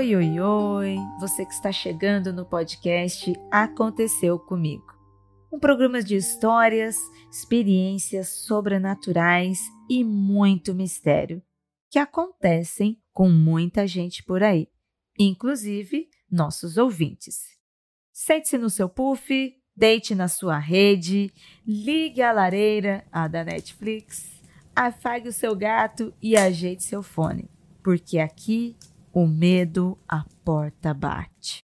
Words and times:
Oi, 0.00 0.16
oi, 0.16 0.40
oi! 0.40 0.96
Você 1.20 1.44
que 1.44 1.52
está 1.52 1.70
chegando 1.70 2.32
no 2.32 2.46
podcast 2.46 3.34
Aconteceu 3.50 4.38
Comigo. 4.38 4.86
Um 5.52 5.58
programa 5.58 6.02
de 6.02 6.16
histórias, 6.16 6.96
experiências 7.30 8.28
sobrenaturais 8.46 9.60
e 9.90 10.02
muito 10.02 10.74
mistério 10.74 11.42
que 11.90 11.98
acontecem 11.98 12.98
com 13.12 13.28
muita 13.28 13.86
gente 13.86 14.24
por 14.24 14.42
aí, 14.42 14.68
inclusive 15.18 16.08
nossos 16.30 16.78
ouvintes. 16.78 17.58
Sente-se 18.10 18.56
no 18.56 18.70
seu 18.70 18.88
puff, 18.88 19.54
deite 19.76 20.14
na 20.14 20.28
sua 20.28 20.58
rede, 20.58 21.30
ligue 21.66 22.22
a 22.22 22.32
lareira, 22.32 23.06
a 23.12 23.28
da 23.28 23.44
Netflix, 23.44 24.40
afague 24.74 25.28
o 25.28 25.32
seu 25.32 25.54
gato 25.54 26.10
e 26.22 26.38
ajeite 26.38 26.84
seu 26.84 27.02
fone, 27.02 27.50
porque 27.82 28.18
aqui 28.18 28.78
o 29.12 29.26
medo 29.26 29.98
a 30.08 30.24
porta 30.44 30.94
bate. 30.94 31.60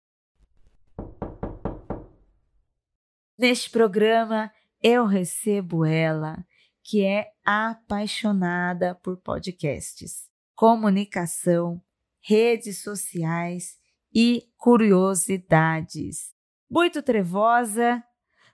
Neste 3.38 3.70
programa 3.70 4.52
eu 4.82 5.06
recebo 5.06 5.86
ela, 5.86 6.46
que 6.84 7.04
é 7.04 7.32
apaixonada 7.44 8.96
por 8.96 9.18
podcasts, 9.18 10.30
comunicação, 10.56 11.82
redes 12.20 12.84
sociais 12.84 13.78
e 14.14 14.48
curiosidades. 14.58 16.34
Muito 16.70 17.02
trevosa, 17.02 18.04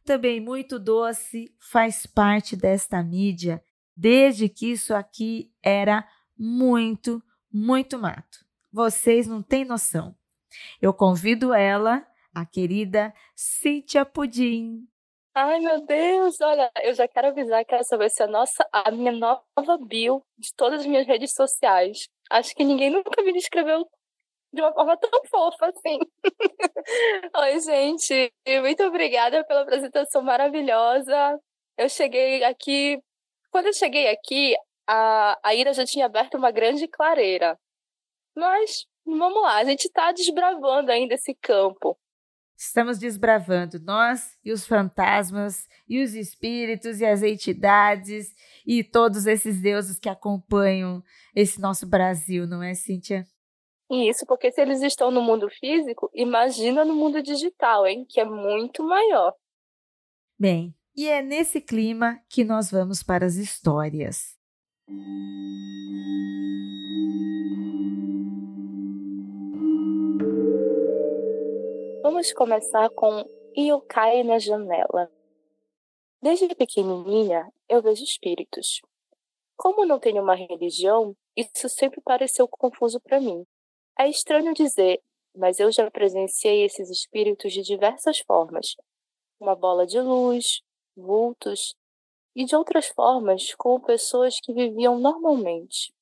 também 0.05 0.39
muito 0.39 0.79
doce, 0.79 1.53
faz 1.59 2.05
parte 2.05 2.55
desta 2.55 3.03
mídia 3.03 3.61
desde 3.97 4.47
que 4.47 4.71
isso 4.71 4.93
aqui 4.93 5.51
era 5.61 6.07
muito, 6.37 7.21
muito 7.51 7.97
mato. 7.97 8.46
Vocês 8.71 9.27
não 9.27 9.41
têm 9.41 9.65
noção. 9.65 10.15
Eu 10.81 10.93
convido 10.93 11.53
ela, 11.53 12.05
a 12.33 12.45
querida 12.45 13.13
Cíntia 13.35 14.05
Pudim. 14.05 14.87
Ai, 15.33 15.59
meu 15.59 15.85
Deus, 15.85 16.41
olha, 16.41 16.71
eu 16.83 16.93
já 16.93 17.07
quero 17.07 17.27
avisar 17.27 17.63
que 17.63 17.75
essa 17.75 17.97
vai 17.97 18.09
ser 18.09 18.23
a, 18.23 18.27
nossa, 18.27 18.67
a 18.71 18.89
minha 18.91 19.11
nova 19.11 19.77
bio 19.85 20.23
de 20.37 20.53
todas 20.55 20.81
as 20.81 20.85
minhas 20.85 21.05
redes 21.05 21.33
sociais. 21.33 22.09
Acho 22.29 22.55
que 22.55 22.63
ninguém 22.63 22.89
nunca 22.89 23.21
me 23.21 23.33
descreveu 23.33 23.87
de 24.51 24.61
uma 24.61 24.73
forma 24.73 24.97
tão 24.97 25.09
fofa 25.29 25.67
assim. 25.67 25.99
Oi, 27.35 27.59
gente, 27.59 28.33
muito 28.61 28.83
obrigada 28.83 29.43
pela 29.45 29.61
apresentação 29.61 30.23
maravilhosa. 30.23 31.39
Eu 31.77 31.87
cheguei 31.87 32.43
aqui 32.43 32.99
quando 33.57 33.67
eu 33.67 33.73
cheguei 33.73 34.07
aqui, 34.09 34.55
a, 34.87 35.37
a 35.43 35.55
Ira 35.55 35.73
já 35.73 35.85
tinha 35.85 36.05
aberto 36.05 36.35
uma 36.37 36.51
grande 36.51 36.87
clareira. 36.87 37.57
Mas 38.37 38.85
vamos 39.03 39.41
lá, 39.41 39.55
a 39.55 39.63
gente 39.63 39.85
está 39.85 40.11
desbravando 40.11 40.91
ainda 40.91 41.15
esse 41.15 41.33
campo. 41.33 41.97
Estamos 42.55 42.99
desbravando 42.99 43.79
nós 43.79 44.37
e 44.45 44.51
os 44.51 44.65
fantasmas 44.65 45.67
e 45.89 46.03
os 46.03 46.13
espíritos 46.13 47.01
e 47.01 47.05
as 47.05 47.23
entidades 47.23 48.35
e 48.65 48.83
todos 48.83 49.25
esses 49.25 49.59
deuses 49.59 49.97
que 49.97 50.07
acompanham 50.07 51.03
esse 51.35 51.59
nosso 51.59 51.87
Brasil, 51.87 52.45
não 52.45 52.61
é, 52.61 52.75
Cíntia? 52.75 53.25
Isso, 53.89 54.23
porque 54.27 54.51
se 54.51 54.61
eles 54.61 54.83
estão 54.83 55.09
no 55.09 55.21
mundo 55.21 55.49
físico, 55.49 56.11
imagina 56.13 56.85
no 56.85 56.93
mundo 56.93 57.23
digital, 57.23 57.87
hein? 57.87 58.05
Que 58.07 58.19
é 58.19 58.25
muito 58.25 58.83
maior. 58.83 59.33
Bem, 60.37 60.75
e 60.95 61.07
é 61.07 61.23
nesse 61.23 61.59
clima 61.59 62.19
que 62.29 62.43
nós 62.43 62.69
vamos 62.69 63.01
para 63.01 63.25
as 63.25 63.35
histórias. 63.35 64.37
Vamos 72.09 72.31
começar 72.31 72.89
com 72.91 73.29
Yokai 73.53 74.23
na 74.23 74.39
janela. 74.39 75.11
Desde 76.21 76.47
pequenininha, 76.55 77.45
eu 77.67 77.81
vejo 77.81 78.01
espíritos. 78.01 78.79
Como 79.57 79.85
não 79.85 79.99
tenho 79.99 80.23
uma 80.23 80.33
religião, 80.33 81.13
isso 81.35 81.67
sempre 81.67 81.99
pareceu 81.99 82.47
confuso 82.47 83.01
para 83.01 83.19
mim. 83.19 83.45
É 83.99 84.07
estranho 84.07 84.53
dizer, 84.53 85.01
mas 85.35 85.59
eu 85.59 85.69
já 85.69 85.91
presenciei 85.91 86.63
esses 86.63 86.89
espíritos 86.89 87.51
de 87.51 87.61
diversas 87.61 88.19
formas. 88.19 88.77
Uma 89.37 89.53
bola 89.53 89.85
de 89.85 89.99
luz, 89.99 90.61
vultos 90.95 91.75
e 92.33 92.45
de 92.45 92.55
outras 92.55 92.87
formas 92.87 93.53
como 93.55 93.85
pessoas 93.85 94.39
que 94.39 94.53
viviam 94.53 94.97
normalmente. 94.97 95.93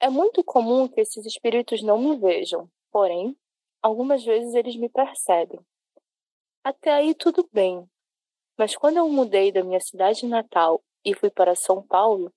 É 0.00 0.08
muito 0.10 0.42
comum 0.42 0.88
que 0.88 1.00
esses 1.00 1.24
espíritos 1.24 1.80
não 1.80 1.96
me 1.96 2.16
vejam, 2.16 2.68
porém, 2.90 3.36
algumas 3.82 4.24
vezes 4.24 4.54
eles 4.54 4.76
me 4.76 4.88
percebem. 4.88 5.60
Até 6.64 6.92
aí 6.92 7.14
tudo 7.14 7.48
bem, 7.52 7.88
mas 8.56 8.76
quando 8.76 8.96
eu 8.96 9.08
mudei 9.08 9.52
da 9.52 9.62
minha 9.62 9.80
cidade 9.80 10.26
natal 10.26 10.82
e 11.04 11.14
fui 11.14 11.30
para 11.30 11.54
São 11.54 11.82
Paulo, 11.82 12.32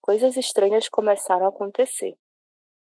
coisas 0.00 0.36
estranhas 0.36 0.88
começaram 0.88 1.46
a 1.46 1.48
acontecer. 1.48 2.16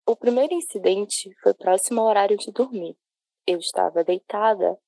O 0.06 0.14
primeiro 0.14 0.54
incidente 0.54 1.34
foi 1.43 1.54
próximo 1.54 2.00
ao 2.00 2.09
horário 2.09 2.37
de 2.37 2.53
dormir. 2.53 2.97
Eu 3.47 3.59
estava 3.59 4.04
deitada 4.04 4.78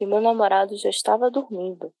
e 0.00 0.06
meu 0.06 0.20
namorado 0.20 0.76
já 0.76 0.88
estava 0.88 1.30
dormindo 1.30 1.92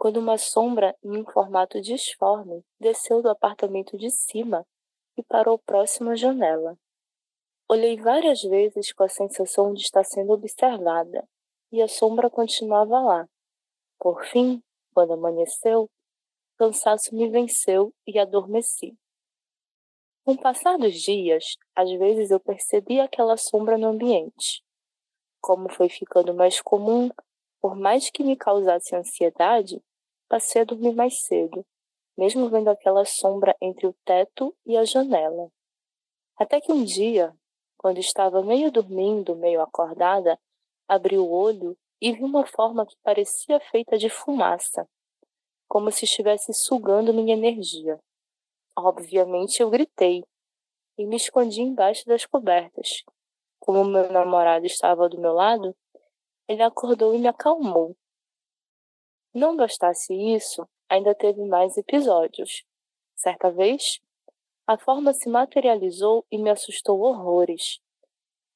quando 0.00 0.16
uma 0.16 0.38
sombra 0.38 0.96
em 1.04 1.18
um 1.18 1.24
formato 1.26 1.78
disforme 1.78 2.64
desceu 2.80 3.20
do 3.20 3.28
apartamento 3.28 3.98
de 3.98 4.10
cima 4.10 4.66
e 5.14 5.22
parou 5.22 5.58
próximo 5.58 6.08
à 6.08 6.16
janela. 6.16 6.74
Olhei 7.72 7.96
várias 7.96 8.42
vezes 8.42 8.92
com 8.92 9.04
a 9.04 9.08
sensação 9.08 9.72
de 9.72 9.82
estar 9.82 10.02
sendo 10.02 10.32
observada, 10.32 11.24
e 11.70 11.80
a 11.80 11.86
sombra 11.86 12.28
continuava 12.28 12.98
lá. 12.98 13.28
Por 13.96 14.24
fim, 14.24 14.60
quando 14.92 15.12
amanheceu, 15.12 15.88
cansaço 16.58 17.14
me 17.14 17.30
venceu 17.30 17.94
e 18.04 18.18
adormeci. 18.18 18.98
Com 20.24 20.32
o 20.32 20.40
passar 20.40 20.78
dos 20.78 20.94
dias, 20.94 21.44
às 21.72 21.88
vezes 21.92 22.32
eu 22.32 22.40
percebi 22.40 22.98
aquela 22.98 23.36
sombra 23.36 23.78
no 23.78 23.86
ambiente. 23.86 24.64
Como 25.40 25.72
foi 25.72 25.88
ficando 25.88 26.34
mais 26.34 26.60
comum, 26.60 27.08
por 27.60 27.76
mais 27.76 28.10
que 28.10 28.24
me 28.24 28.36
causasse 28.36 28.96
ansiedade, 28.96 29.80
passei 30.28 30.62
a 30.62 30.64
dormir 30.64 30.96
mais 30.96 31.22
cedo, 31.22 31.64
mesmo 32.18 32.50
vendo 32.50 32.66
aquela 32.66 33.04
sombra 33.04 33.56
entre 33.60 33.86
o 33.86 33.94
teto 34.04 34.52
e 34.66 34.76
a 34.76 34.84
janela. 34.84 35.52
Até 36.36 36.60
que 36.60 36.72
um 36.72 36.82
dia, 36.82 37.32
quando 37.80 37.96
estava 37.96 38.42
meio 38.42 38.70
dormindo, 38.70 39.34
meio 39.34 39.62
acordada, 39.62 40.38
abri 40.86 41.16
o 41.16 41.30
olho 41.30 41.74
e 41.98 42.12
vi 42.12 42.22
uma 42.22 42.44
forma 42.44 42.84
que 42.84 42.94
parecia 43.02 43.58
feita 43.58 43.96
de 43.96 44.10
fumaça, 44.10 44.86
como 45.66 45.90
se 45.90 46.04
estivesse 46.04 46.52
sugando 46.52 47.14
minha 47.14 47.32
energia. 47.32 47.98
Obviamente 48.76 49.62
eu 49.62 49.70
gritei 49.70 50.22
e 50.98 51.06
me 51.06 51.16
escondi 51.16 51.62
embaixo 51.62 52.04
das 52.04 52.26
cobertas. 52.26 53.02
Como 53.58 53.82
meu 53.82 54.12
namorado 54.12 54.66
estava 54.66 55.08
do 55.08 55.18
meu 55.18 55.32
lado, 55.32 55.74
ele 56.46 56.62
acordou 56.62 57.14
e 57.14 57.18
me 57.18 57.28
acalmou. 57.28 57.96
Não 59.32 59.56
bastasse 59.56 60.12
isso, 60.12 60.68
ainda 60.86 61.14
teve 61.14 61.42
mais 61.46 61.78
episódios. 61.78 62.62
Certa 63.16 63.50
vez, 63.50 64.02
a 64.70 64.78
forma 64.78 65.12
se 65.12 65.28
materializou 65.28 66.24
e 66.30 66.38
me 66.38 66.48
assustou 66.48 67.00
horrores. 67.00 67.80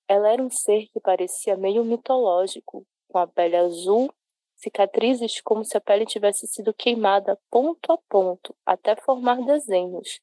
Ela 0.07 0.33
era 0.33 0.41
um 0.41 0.49
ser 0.49 0.87
que 0.93 1.01
parecia 1.01 1.57
meio 1.57 1.85
mitológico, 1.85 2.87
com 3.09 3.19
a 3.19 3.27
pele 3.27 3.57
azul, 3.57 4.09
cicatrizes 4.55 5.41
como 5.41 5.65
se 5.65 5.77
a 5.77 5.81
pele 5.81 6.07
tivesse 6.07 6.47
sido 6.47 6.73
queimada 6.73 7.37
ponto 7.51 7.93
a 7.93 7.99
ponto 8.09 8.55
até 8.65 8.95
formar 8.95 9.45
desenhos. 9.45 10.21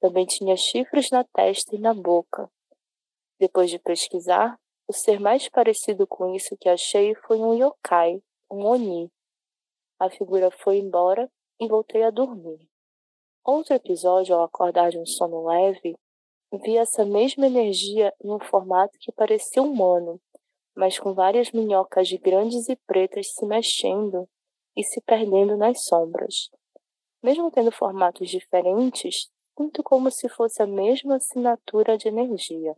Também 0.00 0.26
tinha 0.26 0.56
chifres 0.56 1.08
na 1.12 1.22
testa 1.22 1.76
e 1.76 1.78
na 1.78 1.94
boca. 1.94 2.50
Depois 3.38 3.70
de 3.70 3.78
pesquisar, 3.78 4.58
o 4.88 4.92
ser 4.92 5.20
mais 5.20 5.48
parecido 5.48 6.04
com 6.04 6.34
isso 6.34 6.56
que 6.56 6.68
achei 6.68 7.14
foi 7.14 7.38
um 7.38 7.54
yokai, 7.54 8.20
um 8.50 8.64
oni. 8.64 9.08
A 10.00 10.10
figura 10.10 10.50
foi 10.50 10.78
embora 10.78 11.30
e 11.60 11.68
voltei 11.68 12.02
a 12.02 12.10
dormir. 12.10 12.68
Outro 13.46 13.74
episódio, 13.74 14.34
ao 14.34 14.42
acordar 14.42 14.90
de 14.90 14.98
um 14.98 15.06
sono 15.06 15.46
leve, 15.46 15.96
vi 16.52 16.76
essa 16.76 17.04
mesma 17.04 17.46
energia 17.46 18.12
em 18.20 18.32
um 18.32 18.40
formato 18.40 18.98
que 18.98 19.12
parecia 19.12 19.62
humano, 19.62 20.20
mas 20.74 20.98
com 20.98 21.14
várias 21.14 21.52
minhocas 21.52 22.10
grandes 22.14 22.68
e 22.68 22.74
pretas 22.74 23.32
se 23.34 23.46
mexendo 23.46 24.28
e 24.76 24.82
se 24.82 25.00
perdendo 25.00 25.56
nas 25.56 25.84
sombras. 25.84 26.50
Mesmo 27.22 27.48
tendo 27.52 27.70
formatos 27.70 28.28
diferentes, 28.28 29.30
sinto 29.56 29.80
como 29.80 30.10
se 30.10 30.28
fosse 30.28 30.60
a 30.60 30.66
mesma 30.66 31.14
assinatura 31.14 31.96
de 31.96 32.08
energia. 32.08 32.74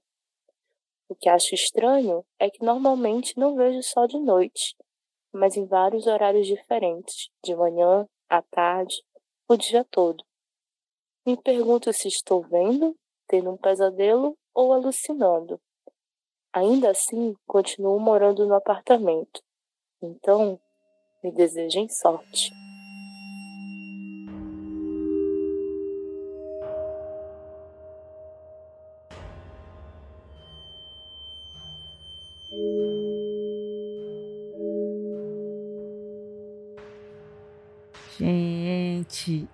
O 1.09 1.15
que 1.15 1.31
acho 1.31 1.55
estranho 1.55 2.23
é 2.39 2.51
que 2.51 2.63
normalmente 2.63 3.39
não 3.39 3.57
vejo 3.57 3.83
só 3.83 4.05
de 4.05 4.19
noite, 4.19 4.77
mas 5.33 5.57
em 5.57 5.65
vários 5.65 6.07
horários 6.07 6.47
diferentes, 6.47 7.31
de 7.43 7.57
manhã, 7.57 8.07
à 8.29 8.43
tarde, 8.43 9.03
o 9.49 9.57
dia 9.57 9.83
todo. 9.91 10.28
Me 11.29 11.37
pergunto 11.37 11.93
se 11.93 12.09
estou 12.09 12.41
vendo, 12.41 12.97
tendo 13.29 13.51
um 13.51 13.57
pesadelo 13.59 14.35
ou 14.55 14.73
alucinando. 14.73 15.61
Ainda 16.51 16.89
assim, 16.89 17.35
continuo 17.47 18.01
morando 18.01 18.47
no 18.47 18.55
apartamento. 18.55 19.43
Então, 20.01 20.59
me 21.23 21.31
desejem 21.31 21.87
sorte. 21.91 22.51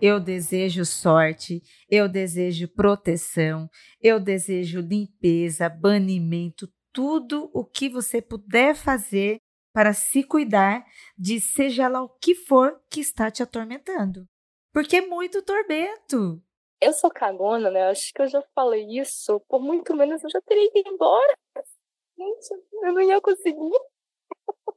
Eu 0.07 0.21
desejo 0.21 0.85
sorte, 0.85 1.63
eu 1.89 2.07
desejo 2.07 2.69
proteção, 2.69 3.71
eu 4.03 4.21
desejo 4.21 4.81
limpeza, 4.81 5.67
banimento, 5.67 6.69
tudo 6.93 7.51
o 7.55 7.65
que 7.65 7.89
você 7.89 8.21
puder 8.21 8.75
fazer 8.75 9.39
para 9.73 9.95
se 9.95 10.23
cuidar 10.23 10.85
de 11.17 11.41
seja 11.41 11.89
lá 11.89 12.03
o 12.03 12.11
que 12.21 12.35
for 12.35 12.79
que 12.91 13.01
está 13.01 13.31
te 13.31 13.43
atormentando. 13.43 14.29
Porque 14.75 14.97
é 14.97 15.07
muito 15.07 15.41
tormento. 15.41 16.39
Eu 16.83 16.93
sou 16.93 17.11
cagona, 17.11 17.71
né? 17.71 17.85
Acho 17.89 18.13
que 18.13 18.21
eu 18.21 18.29
já 18.29 18.43
falei 18.55 18.87
isso. 18.99 19.41
Por 19.49 19.63
muito 19.63 19.97
menos 19.97 20.23
eu 20.23 20.29
já 20.29 20.41
teria 20.43 20.67
ido 20.67 20.87
embora. 20.87 21.35
Gente, 22.19 22.63
eu 22.83 22.93
não 22.93 23.01
ia 23.01 23.21
conseguir. 23.23 23.73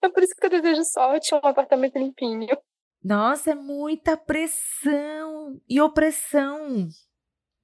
É 0.00 0.08
por 0.08 0.22
isso 0.22 0.36
que 0.36 0.46
eu 0.46 0.50
desejo 0.50 0.84
sorte 0.84 1.34
um 1.34 1.38
apartamento 1.38 1.98
limpinho. 1.98 2.56
Nossa, 3.04 3.50
é 3.50 3.54
muita 3.54 4.16
pressão 4.16 5.60
e 5.68 5.78
opressão, 5.78 6.88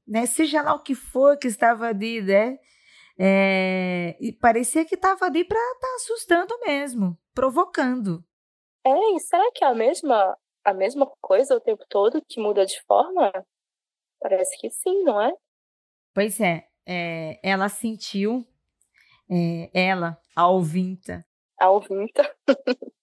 né? 0.07 0.27
Seja 0.27 0.61
lá 0.61 0.75
o 0.75 0.83
que 0.83 0.95
for 0.95 1.39
que 1.39 1.49
estava 1.49 1.87
ali, 1.87 2.21
né? 2.21 2.59
É, 3.19 4.19
e 4.21 4.35
parecia 4.35 4.85
que 4.85 4.97
estava 4.97 5.25
ali 5.25 5.43
para 5.43 5.59
estar 5.59 5.89
tá 5.89 5.95
assustando 5.97 6.59
mesmo, 6.61 7.19
provocando. 7.35 8.23
É, 8.85 8.91
e 8.91 9.21
será 9.21 9.51
que 9.55 9.65
é 9.65 9.69
a 9.69 9.75
mesma, 9.75 10.37
a 10.63 10.75
mesma 10.75 11.11
coisa 11.23 11.57
o 11.57 11.61
tempo 11.61 11.87
todo 11.89 12.23
que 12.29 12.39
muda 12.39 12.67
de 12.67 12.79
forma? 12.83 13.33
Parece 14.21 14.59
que 14.59 14.69
sim, 14.69 15.03
não 15.05 15.23
é? 15.23 15.33
Pois 16.15 16.39
é, 16.39 16.67
é 16.87 17.41
ela 17.43 17.71
sentiu, 17.71 18.47
é, 19.31 19.71
ela, 19.73 20.21
a 20.37 20.49
ouvinta. 20.49 21.25
A 21.59 21.71
ouvinta. 21.71 22.37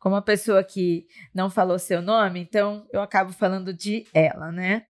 como 0.00 0.16
a 0.16 0.22
pessoa 0.22 0.64
que 0.64 1.06
não 1.32 1.50
falou 1.50 1.78
seu 1.78 2.00
nome, 2.00 2.40
então 2.40 2.88
eu 2.90 3.02
acabo 3.02 3.32
falando 3.32 3.72
de 3.72 4.06
ela, 4.14 4.50
né? 4.50 4.86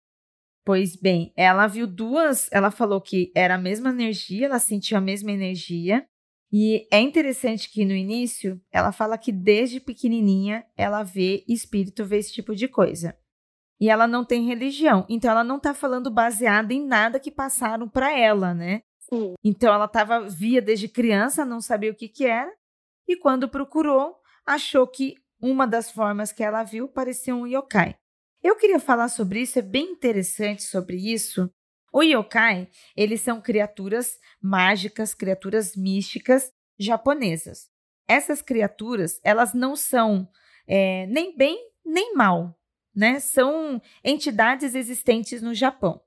Pois 0.65 0.95
bem, 0.95 1.31
ela 1.37 1.67
viu 1.67 1.85
duas, 1.85 2.49
ela 2.51 2.71
falou 2.71 2.99
que 2.99 3.31
era 3.35 3.53
a 3.53 3.59
mesma 3.59 3.91
energia, 3.91 4.47
ela 4.47 4.57
sentiu 4.57 4.97
a 4.97 5.01
mesma 5.01 5.31
energia. 5.31 6.05
E 6.51 6.87
é 6.91 6.99
interessante 6.99 7.71
que 7.71 7.85
no 7.85 7.93
início 7.93 8.59
ela 8.71 8.91
fala 8.91 9.17
que 9.17 9.31
desde 9.31 9.79
pequenininha 9.79 10.65
ela 10.75 11.03
vê 11.03 11.43
espírito, 11.47 12.03
vê 12.03 12.17
esse 12.17 12.33
tipo 12.33 12.55
de 12.55 12.67
coisa. 12.67 13.15
E 13.79 13.89
ela 13.89 14.07
não 14.07 14.25
tem 14.25 14.47
religião, 14.47 15.05
então 15.07 15.29
ela 15.29 15.43
não 15.43 15.57
está 15.57 15.73
falando 15.73 16.09
baseada 16.09 16.73
em 16.73 16.83
nada 16.83 17.19
que 17.19 17.29
passaram 17.29 17.87
para 17.87 18.17
ela, 18.17 18.53
né? 18.53 18.81
Sim. 19.01 19.35
Então 19.43 19.71
ela 19.71 19.87
tava 19.87 20.21
via 20.21 20.61
desde 20.61 20.87
criança, 20.87 21.45
não 21.45 21.61
sabia 21.61 21.91
o 21.91 21.95
que 21.95 22.07
que 22.07 22.25
era, 22.25 22.51
e 23.07 23.15
quando 23.17 23.49
procurou, 23.49 24.15
achou 24.45 24.87
que 24.87 25.15
uma 25.41 25.65
das 25.65 25.91
formas 25.91 26.31
que 26.31 26.43
ela 26.43 26.63
viu 26.63 26.87
parecia 26.87 27.35
um 27.35 27.47
yokai. 27.47 27.95
Eu 28.43 28.55
queria 28.55 28.79
falar 28.79 29.09
sobre 29.09 29.41
isso, 29.41 29.57
é 29.57 29.61
bem 29.61 29.91
interessante 29.91 30.63
sobre 30.63 30.97
isso. 30.97 31.49
O 31.91 32.03
yokai, 32.03 32.69
eles 32.95 33.21
são 33.21 33.41
criaturas 33.41 34.19
mágicas, 34.41 35.13
criaturas 35.13 35.75
místicas 35.75 36.51
japonesas. 36.77 37.69
Essas 38.07 38.41
criaturas, 38.41 39.19
elas 39.23 39.53
não 39.53 39.75
são 39.75 40.29
é, 40.67 41.07
nem 41.07 41.35
bem 41.35 41.57
nem 41.85 42.15
mal, 42.15 42.59
né? 42.95 43.19
São 43.19 43.81
entidades 44.03 44.73
existentes 44.75 45.41
no 45.41 45.53
Japão. 45.53 46.01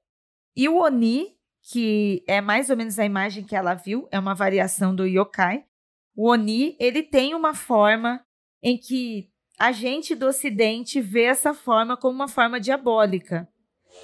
E 0.57 0.69
o 0.69 0.77
Oni, 0.79 1.37
que 1.63 2.25
é 2.27 2.41
mais 2.41 2.69
ou 2.69 2.77
menos 2.77 2.99
a 2.99 3.05
imagem 3.05 3.45
que 3.45 3.55
ela 3.55 3.75
viu, 3.75 4.09
é 4.11 4.19
uma 4.19 4.35
variação 4.35 4.95
do 4.95 5.07
yokai. 5.07 5.65
O 6.17 6.29
Oni, 6.29 6.77
ele 6.81 7.03
tem 7.03 7.35
uma 7.35 7.55
forma 7.55 8.25
em 8.63 8.77
que 8.77 9.29
a 9.59 9.73
gente 9.73 10.15
do 10.15 10.27
Ocidente 10.27 11.01
vê 11.01 11.25
essa 11.25 11.53
forma 11.53 11.97
como 11.97 12.15
uma 12.15 12.29
forma 12.29 12.61
diabólica, 12.61 13.49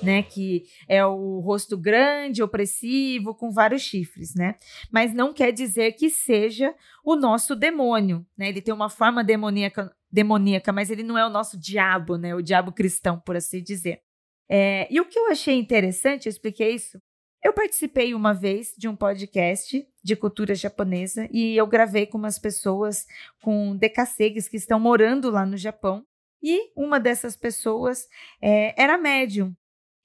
né? 0.02 0.22
Que 0.22 0.64
é 0.88 1.04
o 1.04 1.38
rosto 1.40 1.76
grande, 1.76 2.42
opressivo, 2.42 3.34
com 3.34 3.50
vários 3.50 3.82
chifres, 3.82 4.34
né? 4.34 4.56
Mas 4.90 5.14
não 5.14 5.32
quer 5.32 5.52
dizer 5.52 5.92
que 5.92 6.10
seja 6.10 6.74
o 7.04 7.14
nosso 7.14 7.54
demônio, 7.54 8.26
né? 8.36 8.48
Ele 8.48 8.60
tem 8.60 8.74
uma 8.74 8.90
forma 8.90 9.22
demoníaca, 9.22 9.94
demoníaca, 10.10 10.72
mas 10.72 10.90
ele 10.90 11.02
não 11.02 11.16
é 11.16 11.24
o 11.24 11.30
nosso 11.30 11.58
diabo, 11.58 12.16
né? 12.16 12.34
O 12.34 12.42
diabo 12.42 12.72
cristão, 12.72 13.20
por 13.20 13.36
assim 13.36 13.62
dizer. 13.62 14.00
É, 14.48 14.86
e 14.90 15.00
o 15.00 15.06
que 15.06 15.18
eu 15.18 15.30
achei 15.30 15.54
interessante, 15.54 16.26
eu 16.26 16.30
expliquei 16.30 16.74
isso 16.74 17.00
eu 17.44 17.52
participei 17.52 18.14
uma 18.14 18.32
vez 18.32 18.72
de 18.74 18.88
um 18.88 18.96
podcast 18.96 19.86
de 20.02 20.16
cultura 20.16 20.54
japonesa 20.54 21.28
e 21.30 21.54
eu 21.54 21.66
gravei 21.66 22.06
com 22.06 22.16
umas 22.16 22.38
pessoas 22.38 23.06
com 23.42 23.76
decassegues 23.76 24.48
que 24.48 24.56
estão 24.56 24.80
morando 24.80 25.30
lá 25.30 25.44
no 25.44 25.58
Japão. 25.58 26.06
E 26.42 26.72
uma 26.74 26.98
dessas 26.98 27.36
pessoas 27.36 28.08
é, 28.40 28.74
era 28.82 28.96
médium. 28.96 29.54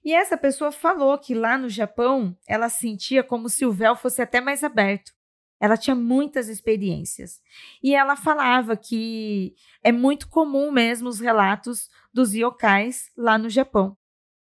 E 0.04 0.14
essa 0.14 0.38
pessoa 0.38 0.70
falou 0.70 1.18
que 1.18 1.34
lá 1.34 1.58
no 1.58 1.70
Japão 1.70 2.38
ela 2.46 2.68
sentia 2.68 3.24
como 3.24 3.48
se 3.48 3.66
o 3.66 3.72
véu 3.72 3.96
fosse 3.96 4.22
até 4.22 4.42
mais 4.42 4.62
aberto. 4.62 5.14
Ela 5.62 5.78
tinha 5.78 5.96
muitas 5.96 6.50
experiências. 6.50 7.42
E 7.82 7.96
ela 7.96 8.18
falava 8.18 8.76
que 8.76 9.56
é 9.82 9.94
muito 9.94 10.28
comum 10.28 10.72
mesmo 10.72 11.08
os 11.08 11.22
relatos 11.22 11.90
dos 12.14 12.34
yokais 12.34 13.10
lá 13.16 13.38
no 13.38 13.50
Japão. 13.50 13.98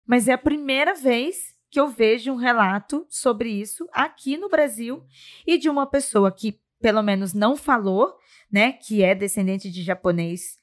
Mas 0.07 0.29
é 0.29 0.33
a 0.33 0.39
primeira 0.39 0.95
vez 0.95 1.56
que 1.77 1.81
eu 1.81 1.89
vejo 1.89 2.33
um 2.33 2.37
relato 2.37 3.07
sobre 3.07 3.51
isso 3.51 3.87
aqui 3.93 4.39
no 4.39 4.49
Brasil 4.49 5.05
e 5.47 5.59
de 5.59 5.69
uma 5.69 5.87
pessoa 5.87 6.33
que 6.33 6.59
pelo 6.81 7.03
menos 7.03 7.35
não 7.35 7.55
falou, 7.55 8.17
né, 8.51 8.73
que 8.73 9.03
é 9.03 9.15
descendente 9.15 9.71
de 9.71 9.83
japonês 9.83 10.57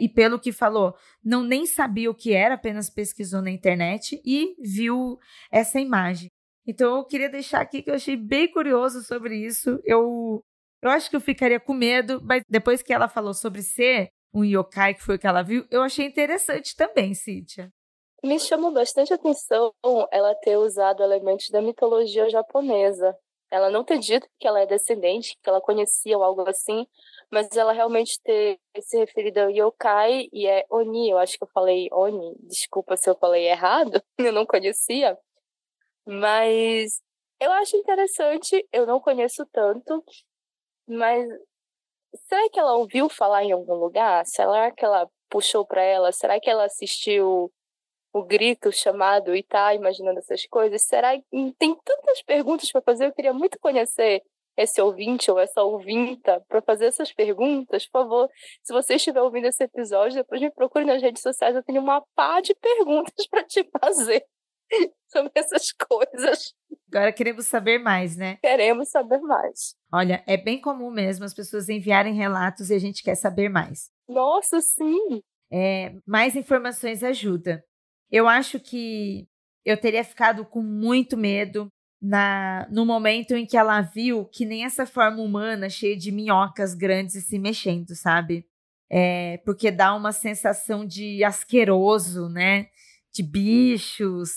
e 0.00 0.08
pelo 0.08 0.40
que 0.40 0.50
falou, 0.50 0.96
não 1.24 1.44
nem 1.44 1.66
sabia 1.66 2.10
o 2.10 2.14
que 2.14 2.32
era, 2.32 2.56
apenas 2.56 2.90
pesquisou 2.90 3.40
na 3.40 3.52
internet 3.52 4.20
e 4.24 4.56
viu 4.58 5.20
essa 5.52 5.78
imagem. 5.78 6.32
Então 6.66 6.96
eu 6.96 7.04
queria 7.04 7.28
deixar 7.30 7.60
aqui 7.60 7.80
que 7.80 7.88
eu 7.88 7.94
achei 7.94 8.16
bem 8.16 8.50
curioso 8.50 9.04
sobre 9.04 9.36
isso. 9.36 9.80
Eu 9.84 10.42
eu 10.82 10.90
acho 10.90 11.08
que 11.08 11.14
eu 11.14 11.20
ficaria 11.20 11.60
com 11.60 11.74
medo, 11.74 12.20
mas 12.24 12.42
depois 12.48 12.82
que 12.82 12.92
ela 12.92 13.06
falou 13.06 13.32
sobre 13.32 13.62
ser 13.62 14.08
um 14.34 14.44
yokai, 14.44 14.94
que 14.94 15.02
foi 15.02 15.14
o 15.14 15.18
que 15.18 15.28
ela 15.28 15.42
viu, 15.44 15.64
eu 15.70 15.82
achei 15.82 16.06
interessante 16.06 16.74
também, 16.74 17.14
Cíntia. 17.14 17.70
Me 18.22 18.38
chamou 18.40 18.72
bastante 18.72 19.12
atenção 19.12 19.72
ela 20.10 20.34
ter 20.34 20.56
usado 20.56 21.02
elementos 21.02 21.48
da 21.50 21.60
mitologia 21.60 22.28
japonesa. 22.28 23.16
Ela 23.50 23.70
não 23.70 23.84
ter 23.84 23.98
dito 23.98 24.26
que 24.38 24.46
ela 24.46 24.60
é 24.60 24.66
descendente, 24.66 25.38
que 25.40 25.48
ela 25.48 25.60
conhecia 25.60 26.16
ou 26.16 26.24
algo 26.24 26.48
assim, 26.48 26.86
mas 27.30 27.48
ela 27.56 27.72
realmente 27.72 28.20
ter 28.22 28.58
se 28.80 28.98
referido 28.98 29.40
ao 29.40 29.50
yokai 29.50 30.28
e 30.32 30.46
é 30.46 30.64
Oni. 30.70 31.10
Eu 31.10 31.18
acho 31.18 31.38
que 31.38 31.44
eu 31.44 31.48
falei 31.48 31.88
Oni, 31.92 32.34
desculpa 32.40 32.96
se 32.96 33.08
eu 33.08 33.16
falei 33.16 33.46
errado, 33.48 34.02
eu 34.18 34.32
não 34.32 34.44
conhecia. 34.46 35.16
Mas 36.06 37.00
eu 37.40 37.52
acho 37.52 37.76
interessante, 37.76 38.66
eu 38.72 38.86
não 38.86 39.00
conheço 39.00 39.46
tanto, 39.52 40.04
mas 40.88 41.26
será 42.28 42.48
que 42.50 42.58
ela 42.58 42.76
ouviu 42.76 43.08
falar 43.08 43.44
em 43.44 43.52
algum 43.52 43.74
lugar? 43.74 44.24
Será 44.26 44.70
que 44.72 44.84
ela 44.84 45.08
puxou 45.30 45.66
para 45.66 45.82
ela? 45.82 46.12
Será 46.12 46.40
que 46.40 46.50
ela 46.50 46.64
assistiu 46.64 47.52
o 48.18 48.24
grito, 48.24 48.72
chamado 48.72 49.36
e 49.36 49.42
tá 49.42 49.74
imaginando 49.74 50.18
essas 50.18 50.46
coisas? 50.46 50.82
Será 50.82 51.16
que 51.16 51.52
tem 51.58 51.76
tantas 51.84 52.22
perguntas 52.22 52.72
para 52.72 52.80
fazer? 52.80 53.06
Eu 53.06 53.12
queria 53.12 53.32
muito 53.32 53.58
conhecer 53.58 54.22
esse 54.56 54.80
ouvinte 54.80 55.30
ou 55.30 55.38
essa 55.38 55.62
ouvinta 55.62 56.42
para 56.48 56.62
fazer 56.62 56.86
essas 56.86 57.12
perguntas, 57.12 57.86
por 57.86 58.00
favor, 58.00 58.30
se 58.62 58.72
você 58.72 58.94
estiver 58.94 59.20
ouvindo 59.20 59.46
esse 59.46 59.62
episódio, 59.62 60.16
depois 60.16 60.40
me 60.40 60.50
procure 60.50 60.86
nas 60.86 61.02
redes 61.02 61.20
sociais, 61.20 61.54
eu 61.54 61.62
tenho 61.62 61.82
uma 61.82 62.02
pá 62.14 62.40
de 62.40 62.54
perguntas 62.58 63.26
para 63.28 63.44
te 63.44 63.68
fazer 63.78 64.24
sobre 65.12 65.30
essas 65.34 65.72
coisas. 65.72 66.54
Agora 66.90 67.12
queremos 67.12 67.46
saber 67.46 67.78
mais, 67.78 68.16
né? 68.16 68.38
Queremos 68.40 68.88
saber 68.88 69.20
mais. 69.20 69.74
Olha, 69.92 70.24
é 70.26 70.38
bem 70.38 70.58
comum 70.58 70.90
mesmo 70.90 71.26
as 71.26 71.34
pessoas 71.34 71.68
enviarem 71.68 72.14
relatos 72.14 72.70
e 72.70 72.74
a 72.74 72.78
gente 72.78 73.02
quer 73.02 73.14
saber 73.14 73.50
mais. 73.50 73.90
Nossa, 74.08 74.58
sim! 74.62 75.22
É, 75.52 75.94
mais 76.06 76.34
informações 76.34 77.02
ajuda. 77.02 77.62
Eu 78.10 78.28
acho 78.28 78.60
que 78.60 79.28
eu 79.64 79.76
teria 79.76 80.04
ficado 80.04 80.44
com 80.44 80.62
muito 80.62 81.16
medo 81.16 81.68
na 82.00 82.68
no 82.70 82.84
momento 82.84 83.34
em 83.34 83.46
que 83.46 83.56
ela 83.56 83.80
viu 83.80 84.24
que 84.26 84.44
nem 84.44 84.64
essa 84.64 84.86
forma 84.86 85.22
humana 85.22 85.68
cheia 85.68 85.96
de 85.96 86.12
minhocas 86.12 86.74
grandes 86.74 87.24
se 87.26 87.38
mexendo, 87.38 87.94
sabe? 87.94 88.46
É, 88.88 89.38
porque 89.44 89.70
dá 89.70 89.94
uma 89.94 90.12
sensação 90.12 90.86
de 90.86 91.24
asqueroso, 91.24 92.28
né? 92.28 92.68
De 93.12 93.22
bichos, 93.22 94.30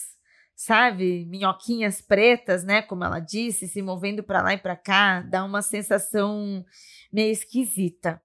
sabe, 0.60 1.26
minhoquinhas 1.26 2.02
pretas, 2.02 2.66
né, 2.66 2.82
como 2.82 3.06
ela 3.06 3.22
disse, 3.22 3.66
se 3.66 3.82
movendo 3.82 4.22
para 4.22 4.42
lá 4.42 4.54
e 4.54 4.58
para 4.58 4.76
cá, 4.76 5.22
dá 5.22 5.46
uma 5.46 5.62
sensação 5.62 6.66
meio 7.14 7.32
esquisita. 7.32 8.22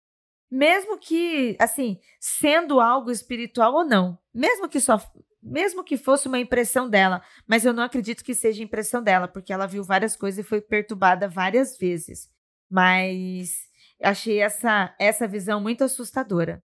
Mesmo 0.50 0.98
que, 0.98 1.56
assim, 1.60 2.00
sendo 2.18 2.80
algo 2.80 3.12
espiritual 3.12 3.72
ou 3.74 3.84
não, 3.84 4.18
mesmo 4.34 4.68
que 4.68 4.80
só 4.80 5.00
mesmo 5.44 5.84
que 5.84 5.96
fosse 5.98 6.26
uma 6.26 6.38
impressão 6.38 6.88
dela, 6.88 7.22
mas 7.46 7.64
eu 7.64 7.72
não 7.72 7.82
acredito 7.82 8.24
que 8.24 8.34
seja 8.34 8.62
impressão 8.62 9.02
dela, 9.02 9.28
porque 9.28 9.52
ela 9.52 9.66
viu 9.66 9.84
várias 9.84 10.16
coisas 10.16 10.44
e 10.44 10.48
foi 10.48 10.60
perturbada 10.60 11.28
várias 11.28 11.76
vezes. 11.76 12.30
Mas 12.70 13.68
achei 14.02 14.40
essa 14.40 14.94
essa 14.98 15.28
visão 15.28 15.60
muito 15.60 15.84
assustadora. 15.84 16.62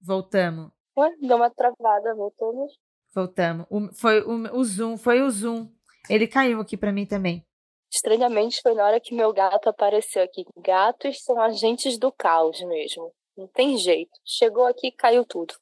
Voltamos. 0.00 0.70
Ué, 0.96 1.10
deu 1.20 1.36
uma 1.36 1.50
travada, 1.50 2.14
voltamos. 2.14 2.78
Voltamos. 3.14 3.66
O, 3.70 3.92
foi 3.94 4.20
o, 4.20 4.58
o 4.58 4.64
Zoom, 4.64 4.98
foi 4.98 5.22
o 5.22 5.30
Zoom. 5.30 5.68
Ele 6.10 6.28
caiu 6.28 6.60
aqui 6.60 6.76
para 6.76 6.92
mim 6.92 7.06
também. 7.06 7.42
Estranhamente 7.90 8.60
foi 8.60 8.74
na 8.74 8.84
hora 8.84 9.00
que 9.00 9.14
meu 9.14 9.32
gato 9.32 9.68
apareceu 9.68 10.22
aqui. 10.22 10.44
Gatos 10.58 11.22
são 11.22 11.40
agentes 11.40 11.96
do 11.96 12.12
caos 12.12 12.60
mesmo. 12.60 13.12
Não 13.36 13.46
tem 13.46 13.78
jeito. 13.78 14.12
Chegou 14.24 14.66
aqui 14.66 14.88
e 14.88 14.92
caiu 14.92 15.24
tudo. 15.24 15.54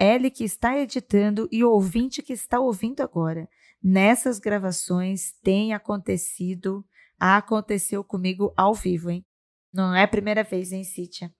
Ele 0.00 0.30
que 0.30 0.44
está 0.44 0.78
editando 0.78 1.46
e 1.52 1.62
o 1.62 1.70
ouvinte 1.70 2.22
que 2.22 2.32
está 2.32 2.58
ouvindo 2.58 3.02
agora. 3.02 3.46
Nessas 3.82 4.38
gravações 4.38 5.32
tem 5.42 5.74
acontecido, 5.74 6.82
aconteceu 7.18 8.02
comigo 8.02 8.52
ao 8.56 8.72
vivo, 8.72 9.10
hein? 9.10 9.26
Não 9.72 9.94
é 9.94 10.02
a 10.02 10.08
primeira 10.08 10.42
vez, 10.42 10.72
hein, 10.72 10.84
Cítia? 10.84 11.30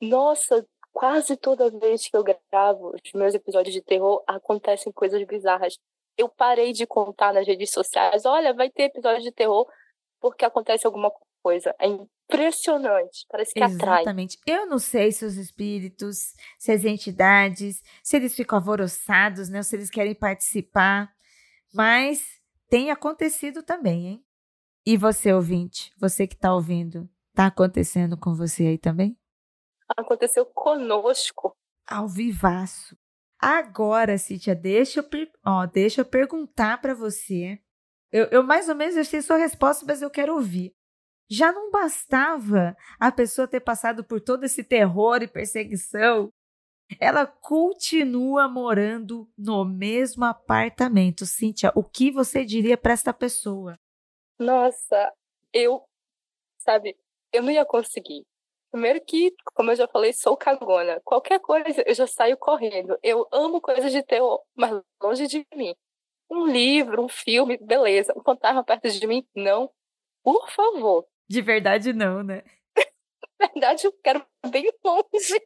Nossa, 0.00 0.66
quase 0.92 1.36
toda 1.36 1.70
vez 1.78 2.08
que 2.08 2.16
eu 2.16 2.24
gravo 2.24 2.94
os 2.94 3.12
meus 3.14 3.34
episódios 3.34 3.74
de 3.74 3.82
terror, 3.82 4.24
acontecem 4.26 4.90
coisas 4.92 5.22
bizarras. 5.26 5.78
Eu 6.16 6.28
parei 6.28 6.72
de 6.72 6.86
contar 6.86 7.34
nas 7.34 7.46
redes 7.46 7.70
sociais, 7.70 8.24
olha, 8.24 8.54
vai 8.54 8.70
ter 8.70 8.84
episódio 8.84 9.22
de 9.22 9.30
terror 9.30 9.66
porque 10.18 10.44
acontece 10.44 10.86
alguma 10.86 11.10
coisa. 11.42 11.74
É 11.78 11.86
impressionante, 11.86 13.26
parece 13.28 13.52
que 13.52 13.58
Exatamente. 13.58 13.82
atrai. 13.82 14.02
Exatamente. 14.02 14.38
Eu 14.46 14.66
não 14.66 14.78
sei 14.78 15.12
se 15.12 15.24
os 15.24 15.36
espíritos, 15.36 16.34
se 16.58 16.72
as 16.72 16.84
entidades, 16.84 17.82
se 18.02 18.16
eles 18.16 18.34
ficam 18.34 18.58
alvoroçados, 18.58 19.48
né, 19.48 19.62
se 19.62 19.76
eles 19.76 19.90
querem 19.90 20.14
participar, 20.14 21.12
mas 21.74 22.22
tem 22.68 22.90
acontecido 22.90 23.62
também, 23.62 24.06
hein? 24.06 24.24
E 24.86 24.96
você, 24.96 25.32
ouvinte, 25.32 25.92
você 25.98 26.26
que 26.26 26.34
está 26.34 26.54
ouvindo, 26.54 27.08
está 27.30 27.46
acontecendo 27.46 28.16
com 28.16 28.34
você 28.34 28.64
aí 28.64 28.78
também? 28.78 29.16
aconteceu 29.96 30.46
conosco. 30.46 31.56
Ao 31.86 32.08
vivaço. 32.08 32.96
Agora, 33.38 34.18
Cíntia, 34.18 34.54
deixa 34.54 35.00
eu, 35.00 35.28
ó, 35.44 35.66
deixa 35.66 36.02
eu 36.02 36.04
perguntar 36.04 36.80
para 36.80 36.94
você. 36.94 37.58
Eu, 38.12 38.26
eu 38.26 38.42
mais 38.42 38.68
ou 38.68 38.74
menos 38.74 38.96
eu 38.96 39.04
sei 39.04 39.22
sua 39.22 39.36
resposta, 39.36 39.84
mas 39.86 40.02
eu 40.02 40.10
quero 40.10 40.34
ouvir. 40.34 40.74
Já 41.30 41.52
não 41.52 41.70
bastava 41.70 42.76
a 42.98 43.12
pessoa 43.12 43.46
ter 43.46 43.60
passado 43.60 44.02
por 44.02 44.20
todo 44.20 44.44
esse 44.44 44.64
terror 44.64 45.22
e 45.22 45.28
perseguição? 45.28 46.32
Ela 46.98 47.24
continua 47.24 48.48
morando 48.48 49.30
no 49.38 49.64
mesmo 49.64 50.24
apartamento. 50.24 51.24
Cíntia, 51.24 51.70
o 51.76 51.84
que 51.84 52.10
você 52.10 52.44
diria 52.44 52.76
para 52.76 52.92
esta 52.92 53.12
pessoa? 53.12 53.78
Nossa, 54.40 55.12
eu, 55.52 55.84
sabe, 56.58 56.96
eu 57.32 57.44
não 57.44 57.52
ia 57.52 57.64
conseguir. 57.64 58.26
Primeiro 58.72 59.00
que, 59.04 59.32
como 59.54 59.70
eu 59.70 59.76
já 59.76 59.86
falei, 59.86 60.12
sou 60.12 60.36
cagona. 60.36 61.00
Qualquer 61.04 61.38
coisa 61.40 61.82
eu 61.86 61.94
já 61.94 62.08
saio 62.08 62.36
correndo. 62.36 62.98
Eu 63.02 63.28
amo 63.30 63.60
coisas 63.60 63.92
de 63.92 64.02
terror, 64.02 64.42
mas 64.54 64.80
longe 65.00 65.28
de 65.28 65.46
mim. 65.54 65.74
Um 66.28 66.46
livro, 66.46 67.04
um 67.04 67.08
filme, 67.08 67.56
beleza. 67.58 68.12
Um 68.16 68.22
fantasma 68.22 68.64
perto 68.64 68.88
de 68.90 69.06
mim, 69.06 69.24
não. 69.34 69.70
Por 70.22 70.50
favor. 70.50 71.06
De 71.30 71.40
verdade, 71.40 71.92
não, 71.92 72.24
né? 72.24 72.42
De 72.76 73.46
verdade, 73.54 73.86
eu 73.86 73.92
quero 74.02 74.26
bem 74.50 74.68
longe. 74.84 75.40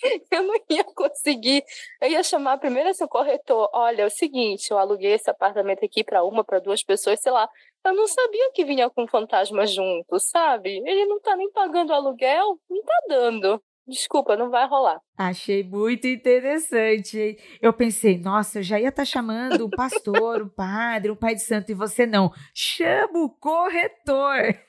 Eu 0.30 0.42
não 0.44 0.54
ia 0.68 0.84
conseguir. 0.84 1.64
Eu 2.00 2.08
ia 2.08 2.22
chamar 2.22 2.58
primeiro 2.58 2.88
esse 2.88 3.06
corretor. 3.08 3.68
Olha, 3.72 4.02
é 4.02 4.06
o 4.06 4.10
seguinte, 4.10 4.70
eu 4.70 4.78
aluguei 4.78 5.12
esse 5.12 5.28
apartamento 5.28 5.84
aqui 5.84 6.04
para 6.04 6.22
uma, 6.22 6.44
para 6.44 6.60
duas 6.60 6.84
pessoas, 6.84 7.18
sei 7.20 7.32
lá. 7.32 7.48
Eu 7.84 7.94
não 7.94 8.06
sabia 8.06 8.52
que 8.52 8.64
vinha 8.64 8.88
com 8.90 9.08
fantasma 9.08 9.66
junto, 9.66 10.20
sabe? 10.20 10.80
Ele 10.86 11.04
não 11.06 11.20
tá 11.20 11.34
nem 11.34 11.50
pagando 11.50 11.92
aluguel, 11.92 12.60
não 12.70 12.82
tá 12.82 13.00
dando. 13.08 13.60
Desculpa, 13.88 14.36
não 14.36 14.50
vai 14.50 14.68
rolar. 14.68 15.00
Achei 15.16 15.64
muito 15.64 16.06
interessante. 16.06 17.38
Eu 17.60 17.72
pensei, 17.72 18.18
nossa, 18.18 18.58
eu 18.58 18.62
já 18.62 18.78
ia 18.78 18.90
estar 18.90 19.02
tá 19.02 19.06
chamando 19.06 19.64
o 19.64 19.70
pastor, 19.70 20.42
o 20.42 20.50
padre, 20.50 21.10
o 21.10 21.16
pai 21.16 21.34
de 21.34 21.42
santo, 21.42 21.72
e 21.72 21.74
você 21.74 22.06
não. 22.06 22.30
Chama 22.54 23.18
o 23.24 23.30
corretor. 23.30 24.67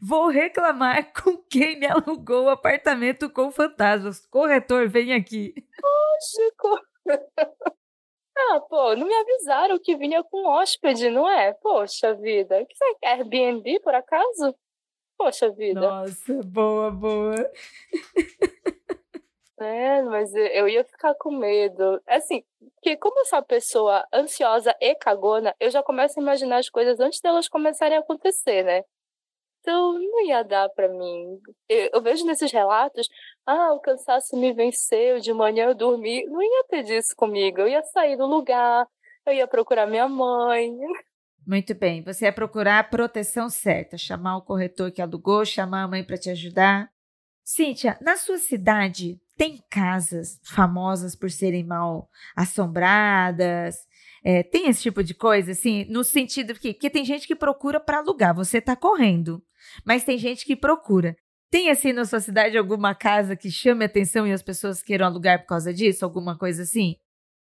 Vou 0.00 0.28
reclamar 0.28 1.12
com 1.22 1.36
quem 1.48 1.78
me 1.78 1.86
alugou 1.86 2.44
o 2.44 2.50
apartamento 2.50 3.30
com 3.30 3.50
fantasmas. 3.50 4.26
Corretor, 4.26 4.88
vem 4.88 5.12
aqui. 5.12 5.54
Poxa, 5.80 6.52
Ah, 8.36 8.60
pô, 8.60 8.96
não 8.96 9.06
me 9.06 9.14
avisaram 9.14 9.78
que 9.78 9.94
vinha 9.96 10.24
com 10.24 10.46
hóspede, 10.46 11.10
não 11.10 11.28
é? 11.28 11.52
Poxa 11.52 12.14
vida. 12.14 12.64
Que 12.64 12.74
você 12.74 12.94
quer 12.94 13.08
Airbnb, 13.18 13.80
por 13.80 13.94
acaso? 13.94 14.54
Poxa 15.18 15.50
vida. 15.50 15.80
Nossa, 15.80 16.40
boa, 16.44 16.90
boa. 16.90 17.34
É, 19.60 20.02
mas 20.02 20.34
eu 20.34 20.66
ia 20.66 20.82
ficar 20.84 21.14
com 21.16 21.30
medo. 21.30 22.00
Assim, 22.06 22.42
que 22.80 22.96
como 22.96 23.20
eu 23.20 23.26
sou 23.26 23.38
uma 23.38 23.44
pessoa 23.44 24.06
ansiosa 24.10 24.74
e 24.80 24.94
cagona, 24.94 25.54
eu 25.60 25.70
já 25.70 25.82
começo 25.82 26.18
a 26.18 26.22
imaginar 26.22 26.58
as 26.58 26.70
coisas 26.70 26.98
antes 26.98 27.20
delas 27.20 27.46
começarem 27.46 27.98
a 27.98 28.00
acontecer, 28.00 28.64
né? 28.64 28.84
Então, 29.60 29.92
não 29.92 30.26
ia 30.26 30.42
dar 30.42 30.68
para 30.70 30.88
mim. 30.88 31.38
Eu, 31.68 31.90
eu, 31.94 32.02
vejo 32.02 32.24
nesses 32.26 32.50
relatos, 32.50 33.08
ah, 33.46 33.74
o 33.74 33.80
cansaço 33.80 34.36
me 34.36 34.52
venceu, 34.52 35.20
de 35.20 35.32
manhã 35.32 35.66
eu 35.66 35.74
dormi. 35.74 36.24
Não 36.26 36.42
ia 36.42 36.64
ter 36.68 36.82
disso 36.82 37.14
comigo. 37.16 37.60
Eu 37.60 37.68
ia 37.68 37.82
sair 37.82 38.16
do 38.16 38.26
lugar, 38.26 38.86
eu 39.26 39.34
ia 39.34 39.46
procurar 39.46 39.86
minha 39.86 40.08
mãe. 40.08 40.70
Muito 41.46 41.74
bem, 41.74 42.02
você 42.02 42.26
ia 42.26 42.32
procurar 42.32 42.78
a 42.78 42.84
proteção 42.84 43.48
certa, 43.48 43.98
chamar 43.98 44.36
o 44.36 44.42
corretor 44.42 44.90
que 44.90 45.02
alugou, 45.02 45.44
chamar 45.44 45.82
a 45.82 45.88
mãe 45.88 46.04
para 46.04 46.18
te 46.18 46.30
ajudar. 46.30 46.90
Cíntia, 47.42 47.98
na 48.00 48.16
sua 48.16 48.38
cidade 48.38 49.20
tem 49.36 49.58
casas 49.70 50.38
famosas 50.44 51.16
por 51.16 51.30
serem 51.30 51.64
mal 51.64 52.08
assombradas, 52.36 53.76
é, 54.22 54.42
tem 54.42 54.68
esse 54.68 54.82
tipo 54.82 55.02
de 55.02 55.14
coisa, 55.14 55.52
assim, 55.52 55.86
no 55.86 56.04
sentido 56.04 56.54
que, 56.54 56.74
que 56.74 56.90
tem 56.90 57.04
gente 57.04 57.26
que 57.26 57.34
procura 57.34 57.80
para 57.80 57.98
alugar, 57.98 58.34
você 58.34 58.58
está 58.58 58.76
correndo, 58.76 59.42
mas 59.84 60.04
tem 60.04 60.18
gente 60.18 60.44
que 60.44 60.56
procura. 60.56 61.16
Tem, 61.50 61.68
assim, 61.68 61.92
na 61.92 62.04
sua 62.04 62.20
cidade 62.20 62.56
alguma 62.56 62.94
casa 62.94 63.36
que 63.36 63.50
chame 63.50 63.84
atenção 63.84 64.26
e 64.26 64.32
as 64.32 64.42
pessoas 64.42 64.82
queiram 64.82 65.06
alugar 65.06 65.40
por 65.40 65.48
causa 65.48 65.74
disso? 65.74 66.04
Alguma 66.04 66.38
coisa 66.38 66.62
assim? 66.62 66.96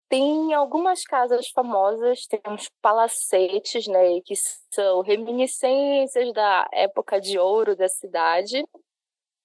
Tem 0.07 0.53
algumas 0.53 1.03
casas 1.03 1.49
famosas, 1.49 2.25
tem 2.25 2.39
uns 2.47 2.69
palacetes, 2.81 3.87
né, 3.87 4.19
que 4.25 4.33
são 4.73 5.01
reminiscências 5.01 6.33
da 6.33 6.67
época 6.73 7.19
de 7.19 7.37
ouro 7.37 7.75
da 7.75 7.87
cidade, 7.87 8.63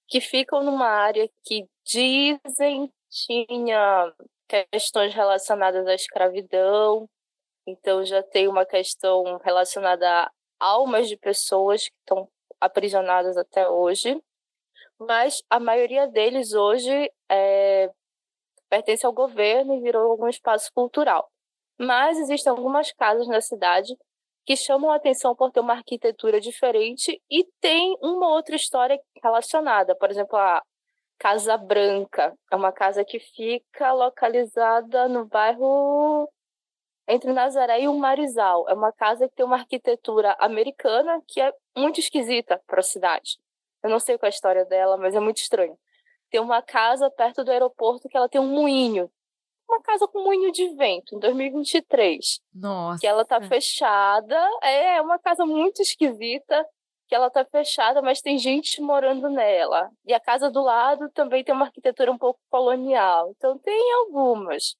que 0.07 0.21
ficam 0.21 0.63
numa 0.63 0.87
área 0.87 1.29
que 1.43 1.65
dizem 1.85 2.89
tinha 3.09 4.13
questões 4.71 5.13
relacionadas 5.13 5.85
à 5.87 5.93
escravidão, 5.93 7.07
então 7.67 8.05
já 8.05 8.21
tem 8.23 8.47
uma 8.47 8.65
questão 8.65 9.37
relacionada 9.43 10.07
a 10.07 10.31
almas 10.59 11.07
de 11.07 11.17
pessoas 11.17 11.85
que 11.85 11.95
estão 11.99 12.27
aprisionadas 12.65 13.37
até 13.37 13.67
hoje, 13.67 14.21
mas 14.99 15.43
a 15.49 15.59
maioria 15.59 16.07
deles 16.07 16.53
hoje 16.53 17.11
é, 17.29 17.89
pertence 18.69 19.05
ao 19.05 19.13
governo 19.13 19.75
e 19.75 19.81
virou 19.81 20.11
algum 20.11 20.27
espaço 20.27 20.71
cultural. 20.73 21.29
Mas 21.77 22.17
existem 22.17 22.49
algumas 22.49 22.91
casas 22.93 23.27
na 23.27 23.41
cidade 23.41 23.95
que 24.45 24.55
chamam 24.55 24.91
a 24.91 24.95
atenção 24.95 25.35
por 25.35 25.51
ter 25.51 25.59
uma 25.59 25.73
arquitetura 25.73 26.39
diferente 26.39 27.21
e 27.29 27.43
tem 27.59 27.97
uma 28.01 28.29
outra 28.29 28.55
história 28.55 28.99
relacionada. 29.21 29.95
Por 29.95 30.09
exemplo, 30.09 30.37
a 30.37 30.61
Casa 31.17 31.57
Branca 31.57 32.33
é 32.51 32.55
uma 32.55 32.71
casa 32.71 33.03
que 33.03 33.19
fica 33.19 33.91
localizada 33.91 35.07
no 35.07 35.25
bairro 35.25 36.29
entre 37.07 37.31
Nazaré 37.31 37.81
e 37.81 37.87
o 37.87 37.93
Marizal. 37.93 38.67
É 38.69 38.73
uma 38.73 38.91
casa 38.91 39.27
que 39.27 39.35
tem 39.35 39.45
uma 39.45 39.57
arquitetura 39.57 40.35
americana 40.39 41.21
que 41.27 41.39
é 41.39 41.53
muito 41.77 41.99
esquisita 41.99 42.61
para 42.67 42.79
a 42.79 42.83
cidade. 42.83 43.37
Eu 43.83 43.89
não 43.89 43.99
sei 43.99 44.17
qual 44.17 44.27
é 44.27 44.31
a 44.31 44.35
história 44.35 44.65
dela, 44.65 44.97
mas 44.97 45.13
é 45.13 45.19
muito 45.19 45.37
estranho. 45.37 45.77
Tem 46.31 46.41
uma 46.41 46.61
casa 46.61 47.09
perto 47.11 47.43
do 47.43 47.51
aeroporto 47.51 48.09
que 48.09 48.17
ela 48.17 48.27
tem 48.27 48.41
um 48.41 48.47
moinho. 48.47 49.09
Uma 49.69 49.81
casa 49.81 50.07
com 50.07 50.23
moinho 50.23 50.51
de 50.51 50.67
vento, 50.75 51.15
em 51.15 51.19
2023. 51.19 52.39
Nossa. 52.53 52.99
Que 52.99 53.07
ela 53.07 53.25
tá 53.25 53.41
fechada. 53.41 54.37
É, 54.61 54.97
é 54.97 55.01
uma 55.01 55.17
casa 55.19 55.45
muito 55.45 55.81
esquisita, 55.81 56.65
que 57.07 57.15
ela 57.15 57.29
tá 57.29 57.45
fechada, 57.45 58.01
mas 58.01 58.21
tem 58.21 58.37
gente 58.37 58.81
morando 58.81 59.29
nela. 59.29 59.89
E 60.05 60.13
a 60.13 60.19
casa 60.19 60.49
do 60.49 60.61
lado 60.61 61.09
também 61.09 61.43
tem 61.43 61.53
uma 61.53 61.65
arquitetura 61.65 62.11
um 62.11 62.17
pouco 62.17 62.39
colonial. 62.49 63.31
Então 63.35 63.57
tem 63.59 63.93
algumas. 63.93 64.75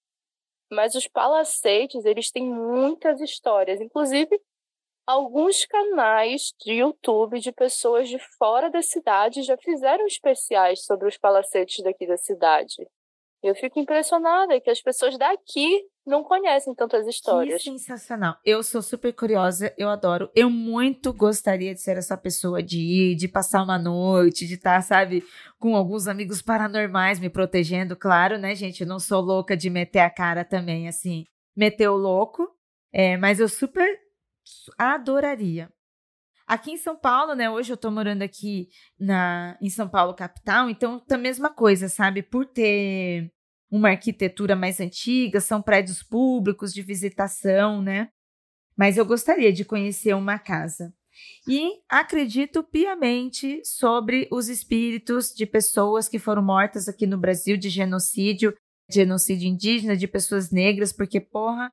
Mas 0.72 0.95
os 0.95 1.07
palacetes, 1.07 2.05
eles 2.05 2.31
têm 2.31 2.50
muitas 2.50 3.22
histórias, 3.22 3.79
inclusive 3.81 4.39
alguns 5.07 5.65
canais 5.65 6.53
de 6.60 6.74
YouTube 6.74 7.39
de 7.39 7.51
pessoas 7.51 8.10
de 8.10 8.19
fora 8.38 8.69
da 8.69 8.81
cidade 8.81 9.43
já 9.43 9.57
fizeram 9.57 10.05
especiais 10.07 10.86
sobre 10.86 11.07
os 11.07 11.17
palacetes 11.17 11.84
daqui 11.84 12.07
da 12.07 12.17
cidade. 12.17 12.88
Eu 13.46 13.54
fico 13.54 13.80
impressionada 13.80 14.60
que 14.60 14.72
as 14.72 14.82
pessoas 14.82 15.16
daqui 15.20 15.84
não 16.04 16.24
conhecem 16.24 16.74
tantas 16.74 17.06
histórias. 17.08 17.62
Que 17.62 17.70
sensacional. 17.70 18.36
Eu 18.44 18.64
sou 18.64 18.82
super 18.82 19.14
curiosa, 19.14 19.72
eu 19.78 19.88
adoro. 19.88 20.32
Eu 20.34 20.50
muito 20.50 21.14
gostaria 21.14 21.72
de 21.72 21.80
ser 21.80 21.96
essa 21.96 22.18
pessoa 22.18 22.64
de 22.64 22.80
ir, 22.80 23.16
de 23.16 23.28
passar 23.28 23.62
uma 23.62 23.78
noite, 23.78 24.48
de 24.48 24.56
estar, 24.56 24.82
sabe, 24.82 25.24
com 25.60 25.75
alguns 25.75 26.08
amigos 26.08 26.42
paranormais 26.42 27.20
me 27.20 27.30
protegendo, 27.30 27.96
claro, 27.96 28.40
né, 28.40 28.56
gente? 28.56 28.82
Eu 28.82 28.88
não 28.88 29.00
sou 29.00 29.22
louca 29.22 29.56
de 29.56 29.70
meter 29.70 30.00
a 30.00 30.10
cara 30.10 30.44
também, 30.44 30.88
assim, 30.88 31.24
meter 31.56 31.88
o 31.88 31.96
louco. 31.96 32.50
É, 32.92 33.16
mas 33.16 33.40
eu 33.40 33.48
super 33.48 33.88
adoraria. 34.75 35.72
Aqui 36.48 36.72
em 36.72 36.78
São 36.78 36.96
Paulo, 36.96 37.36
né? 37.36 37.48
Hoje 37.50 37.74
eu 37.74 37.78
tô 37.78 37.92
morando 37.92 38.24
aqui 38.24 38.70
na, 39.00 39.56
em 39.62 39.70
São 39.70 39.88
Paulo, 39.88 40.16
capital, 40.16 40.68
então 40.68 41.00
tá 41.00 41.14
a 41.14 41.20
mesma 41.20 41.52
coisa, 41.52 41.90
sabe? 41.90 42.24
Por 42.24 42.46
ter 42.46 43.35
uma 43.69 43.89
arquitetura 43.89 44.55
mais 44.55 44.79
antiga, 44.79 45.41
são 45.41 45.62
prédios 45.62 46.03
públicos 46.03 46.74
de 46.74 46.81
visitação, 46.81 47.81
né? 47.81 48.10
Mas 48.77 48.98
eu 48.98 49.05
gostaria 49.05 49.51
de 49.51 49.65
conhecer 49.65 50.13
uma 50.13 50.38
casa. 50.38 50.93
E 51.48 51.79
acredito 51.89 52.63
piamente 52.63 53.62
sobre 53.63 54.27
os 54.31 54.50
espíritos 54.50 55.34
de 55.34 55.45
pessoas 55.45 56.10
que 56.10 56.19
foram 56.19 56.43
mortas 56.43 56.89
aqui 56.89 57.07
no 57.07 57.17
Brasil 57.17 57.55
de 57.55 57.69
genocídio, 57.69 58.53
genocídio 58.89 59.48
indígena, 59.48 59.95
de 59.95 60.07
pessoas 60.07 60.51
negras, 60.51 60.91
porque, 60.91 61.22
porra, 61.22 61.72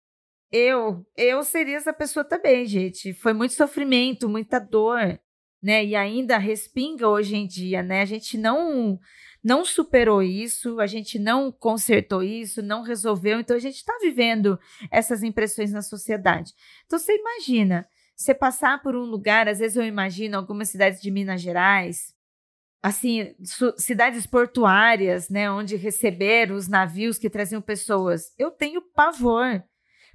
eu, 0.51 1.05
eu 1.17 1.43
seria 1.43 1.77
essa 1.77 1.93
pessoa 1.93 2.25
também, 2.25 2.67
gente. 2.67 3.13
Foi 3.15 3.33
muito 3.33 3.55
sofrimento, 3.55 4.29
muita 4.29 4.59
dor, 4.59 5.19
né? 5.63 5.85
E 5.85 5.97
ainda 5.97 6.39
respinga 6.39 7.09
hoje 7.09 7.35
em 7.35 7.47
dia, 7.47 7.83
né? 7.83 8.03
A 8.03 8.07
gente 8.07 8.37
não 8.39 8.99
não 9.43 9.65
superou 9.65 10.23
isso, 10.23 10.79
a 10.81 10.87
gente 10.87 11.19
não 11.19 11.51
consertou 11.51 12.23
isso, 12.23 12.63
não 12.63 12.83
resolveu, 12.83 13.41
então 13.41 13.57
a 13.57 13.61
gente 13.61 13.77
está 13.77 13.97
vivendo 14.01 14.59
essas 14.91 15.23
impressões 15.23 15.73
na 15.73 15.83
sociedade. 15.83 16.53
Então 16.87 16.99
você 16.99 17.17
imagina, 17.17 17.87
você 18.17 18.35
passar 18.35 18.81
por 18.83 18.95
um 18.95 19.03
lugar, 19.03 19.49
às 19.49 19.59
vezes 19.59 19.77
eu 19.77 19.85
imagino 19.85 20.37
algumas 20.37 20.69
cidades 20.69 21.01
de 21.01 21.11
Minas 21.11 21.41
Gerais, 21.41 22.15
assim, 22.83 23.35
cidades 23.77 24.27
portuárias, 24.27 25.29
né, 25.29 25.51
onde 25.51 25.77
receberam 25.77 26.57
os 26.57 26.69
navios 26.69 27.19
que 27.19 27.31
traziam 27.31 27.63
pessoas. 27.63 28.33
Eu 28.37 28.51
tenho 28.51 28.83
pavor 28.83 29.63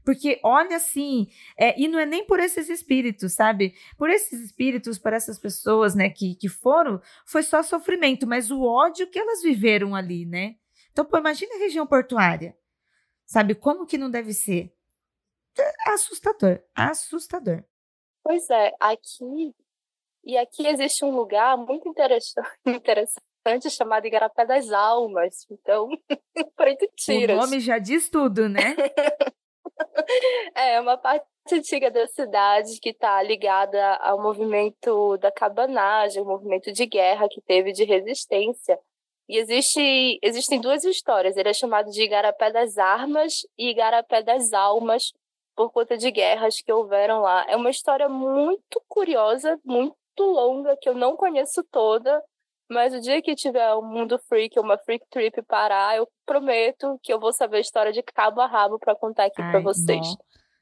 porque 0.08 0.40
olha 0.42 0.78
assim, 0.78 1.28
é, 1.58 1.78
e 1.78 1.86
não 1.86 2.00
é 2.00 2.06
nem 2.06 2.26
por 2.26 2.40
esses 2.40 2.70
espíritos, 2.70 3.34
sabe? 3.34 3.76
Por 3.98 4.10
esses 4.10 4.40
espíritos, 4.40 4.98
por 4.98 5.12
essas 5.12 5.38
pessoas, 5.38 5.96
né, 5.96 6.10
que, 6.10 6.34
que 6.36 6.48
foram, 6.48 7.02
foi 7.26 7.44
só 7.44 7.62
sofrimento, 7.62 8.26
mas 8.26 8.50
o 8.50 8.64
ódio 8.64 9.10
que 9.10 9.20
elas 9.20 9.42
viveram 9.42 9.94
ali, 9.94 10.26
né? 10.26 10.56
Então, 10.94 11.04
pô, 11.04 11.18
imagina 11.18 11.54
a 11.56 11.60
região 11.60 11.86
portuária, 11.86 12.58
sabe? 13.26 13.54
Como 13.54 13.86
que 13.86 13.98
não 13.98 14.10
deve 14.10 14.32
ser? 14.32 14.74
É 15.60 15.92
assustador, 15.92 16.62
assustador. 16.74 17.66
Pois 18.24 18.50
é, 18.50 18.72
aqui 18.80 19.54
e 20.24 20.38
aqui 20.38 20.66
existe 20.68 21.04
um 21.04 21.14
lugar 21.14 21.58
muito 21.58 21.90
interessante, 21.90 22.48
interessante 22.66 23.70
chamado 23.70 24.08
Igarapé 24.08 24.46
das 24.46 24.72
Almas. 24.72 25.46
Então, 25.52 25.90
preto 26.56 26.88
tiras. 26.96 27.38
O 27.38 27.42
nome 27.42 27.60
já 27.60 27.77
diz 27.77 28.10
tudo, 28.10 28.48
né? 28.48 28.74
É 30.59 30.81
uma 30.81 30.98
parte 30.98 31.24
antiga 31.51 31.91
da 31.91 32.07
cidade 32.07 32.79
que 32.81 32.89
está 32.89 33.22
ligada 33.22 33.96
ao 33.98 34.20
movimento 34.20 35.15
da 35.17 35.31
cabanagem, 35.31 36.20
o 36.20 36.25
movimento 36.25 36.74
de 36.74 36.83
guerra 36.87 37.29
que 37.29 37.39
teve 37.39 37.72
de 37.72 37.83
resistência. 37.83 38.79
E 39.29 39.37
existe, 39.37 40.17
existem 40.20 40.59
duas 40.59 40.83
histórias. 40.83 41.37
Ele 41.37 41.50
é 41.50 41.53
chamado 41.53 41.91
de 41.91 42.01
Igarapé 42.01 42.51
das 42.51 42.75
Armas 42.79 43.46
e 43.55 43.70
Igarapé 43.70 44.24
das 44.24 44.51
Almas, 44.51 45.13
por 45.55 45.72
conta 45.72 45.96
de 45.96 46.09
guerras 46.09 46.59
que 46.59 46.74
houveram 46.74 47.22
lá. 47.22 47.46
É 47.48 47.55
uma 47.55 47.70
história 47.70 48.09
muito 48.09 48.81
curiosa, 48.87 49.59
muito 49.63 49.93
longa, 50.20 50.75
que 50.81 50.89
eu 50.89 50.96
não 50.96 51.15
conheço 51.15 51.63
toda, 51.72 52.20
mas 52.70 52.93
o 52.93 53.00
dia 53.00 53.22
que 53.22 53.35
tiver 53.35 53.74
um 53.75 53.81
mundo 53.81 54.20
freak, 54.27 54.59
uma 54.59 54.77
freak 54.77 55.05
trip 55.09 55.41
parar, 55.43 55.98
eu 55.98 56.07
prometo 56.25 57.00
que 57.01 57.13
eu 57.13 57.20
vou 57.20 57.31
saber 57.31 57.57
a 57.57 57.61
história 57.61 57.91
de 57.93 58.03
cabo 58.03 58.41
a 58.41 58.48
rabo 58.48 58.77
para 58.77 58.96
contar 58.96 59.25
aqui 59.25 59.37
para 59.37 59.59
vocês. 59.61 60.05
Não, 60.05 60.17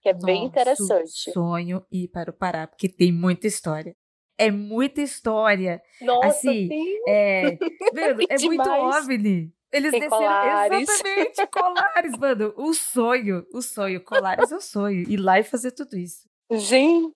que 0.06 0.10
é 0.10 0.14
bem 0.14 0.46
interessante. 0.46 1.32
Sonho 1.32 1.84
ir 1.92 2.08
para 2.10 2.30
o 2.30 2.34
Pará, 2.34 2.68
porque 2.68 2.88
tem 2.88 3.12
muita 3.12 3.48
história. 3.48 3.96
É 4.38 4.52
muita 4.52 5.02
história. 5.02 5.82
Nossa, 6.00 6.28
assim, 6.28 6.68
sim. 6.68 6.96
É, 7.08 7.58
é 8.30 8.38
muito 8.46 8.70
OVNI. 8.70 9.52
Eles 9.72 9.92
tem 9.92 10.02
desceram 10.02 10.28
colares. 10.28 10.90
exatamente 10.90 11.48
colares, 11.50 12.18
mano. 12.20 12.54
O 12.56 12.74
sonho, 12.76 13.48
o 13.52 13.64
sonho, 13.64 14.04
colares 14.04 14.52
é 14.52 14.56
o 14.56 14.62
sonho. 14.62 15.10
Ir 15.10 15.18
lá 15.18 15.40
e 15.40 15.44
fazer 15.44 15.72
tudo 15.72 15.98
isso. 15.98 16.30
Gente, 16.52 17.16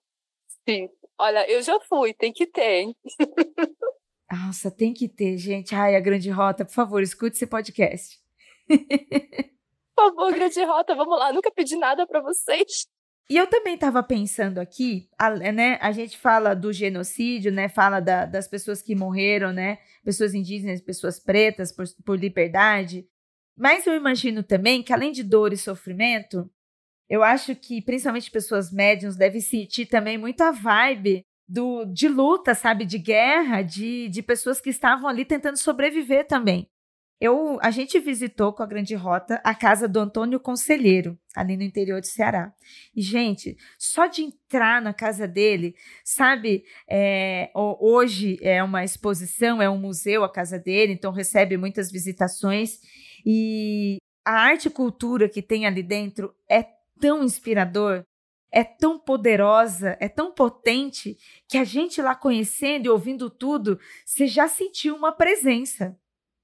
olha, 1.16 1.48
eu 1.48 1.62
já 1.62 1.78
fui, 1.88 2.12
tem 2.12 2.32
que 2.32 2.44
ter, 2.44 2.80
hein? 2.80 2.96
Nossa, 4.32 4.68
tem 4.68 4.92
que 4.92 5.08
ter, 5.08 5.38
gente. 5.38 5.76
Ai, 5.76 5.94
a 5.94 6.00
Grande 6.00 6.28
Rota, 6.28 6.64
por 6.64 6.74
favor, 6.74 7.02
escute 7.02 7.36
esse 7.36 7.46
podcast. 7.46 8.18
favor, 10.00 10.32
Grande 10.32 10.64
Rota, 10.64 10.94
vamos 10.94 11.18
lá. 11.18 11.32
Nunca 11.32 11.50
pedi 11.50 11.76
nada 11.76 12.06
para 12.06 12.20
vocês. 12.20 12.86
E 13.28 13.36
eu 13.36 13.46
também 13.46 13.74
estava 13.74 14.02
pensando 14.02 14.58
aqui, 14.58 15.08
a, 15.16 15.30
né? 15.30 15.78
A 15.80 15.92
gente 15.92 16.18
fala 16.18 16.54
do 16.54 16.72
genocídio, 16.72 17.52
né? 17.52 17.68
Fala 17.68 18.00
da, 18.00 18.26
das 18.26 18.48
pessoas 18.48 18.82
que 18.82 18.94
morreram, 18.94 19.52
né? 19.52 19.78
Pessoas 20.04 20.34
indígenas, 20.34 20.80
pessoas 20.80 21.20
pretas 21.20 21.70
por, 21.70 21.84
por 22.04 22.18
liberdade. 22.18 23.06
Mas 23.56 23.86
eu 23.86 23.94
imagino 23.94 24.42
também 24.42 24.82
que, 24.82 24.92
além 24.92 25.12
de 25.12 25.22
dor 25.22 25.52
e 25.52 25.56
sofrimento, 25.56 26.50
eu 27.08 27.22
acho 27.22 27.54
que 27.54 27.82
principalmente 27.82 28.30
pessoas 28.30 28.72
médiums 28.72 29.16
devem 29.16 29.40
sentir 29.40 29.86
também 29.86 30.16
muita 30.16 30.52
vibe 30.52 31.24
do, 31.50 31.84
de 31.84 32.08
luta, 32.08 32.54
sabe, 32.54 32.84
de 32.84 32.98
guerra, 32.98 33.62
de, 33.62 34.08
de 34.08 34.22
pessoas 34.22 34.60
que 34.60 34.70
estavam 34.70 35.08
ali 35.08 35.24
tentando 35.24 35.56
sobreviver 35.56 36.26
também. 36.26 36.69
Eu, 37.20 37.58
a 37.60 37.70
gente 37.70 38.00
visitou 38.00 38.50
com 38.50 38.62
a 38.62 38.66
Grande 38.66 38.94
Rota 38.94 39.42
a 39.44 39.54
casa 39.54 39.86
do 39.86 40.00
Antônio 40.00 40.40
Conselheiro, 40.40 41.18
ali 41.36 41.54
no 41.54 41.62
interior 41.62 42.00
de 42.00 42.08
Ceará. 42.08 42.50
E, 42.96 43.02
gente, 43.02 43.58
só 43.78 44.06
de 44.06 44.22
entrar 44.22 44.80
na 44.80 44.94
casa 44.94 45.28
dele, 45.28 45.74
sabe, 46.02 46.64
é, 46.88 47.50
hoje 47.54 48.38
é 48.40 48.62
uma 48.62 48.82
exposição, 48.84 49.60
é 49.60 49.68
um 49.68 49.78
museu 49.78 50.24
a 50.24 50.32
casa 50.32 50.58
dele, 50.58 50.94
então 50.94 51.12
recebe 51.12 51.58
muitas 51.58 51.92
visitações. 51.92 52.80
E 53.26 53.98
a 54.24 54.32
arte 54.32 54.68
e 54.68 54.70
cultura 54.70 55.28
que 55.28 55.42
tem 55.42 55.66
ali 55.66 55.82
dentro 55.82 56.34
é 56.48 56.64
tão 56.98 57.22
inspirador, 57.22 58.02
é 58.50 58.64
tão 58.64 58.98
poderosa, 58.98 59.94
é 60.00 60.08
tão 60.08 60.32
potente, 60.32 61.18
que 61.46 61.58
a 61.58 61.64
gente 61.64 62.00
lá 62.00 62.14
conhecendo 62.14 62.86
e 62.86 62.88
ouvindo 62.88 63.28
tudo, 63.28 63.78
você 64.06 64.26
já 64.26 64.48
sentiu 64.48 64.96
uma 64.96 65.12
presença 65.12 65.94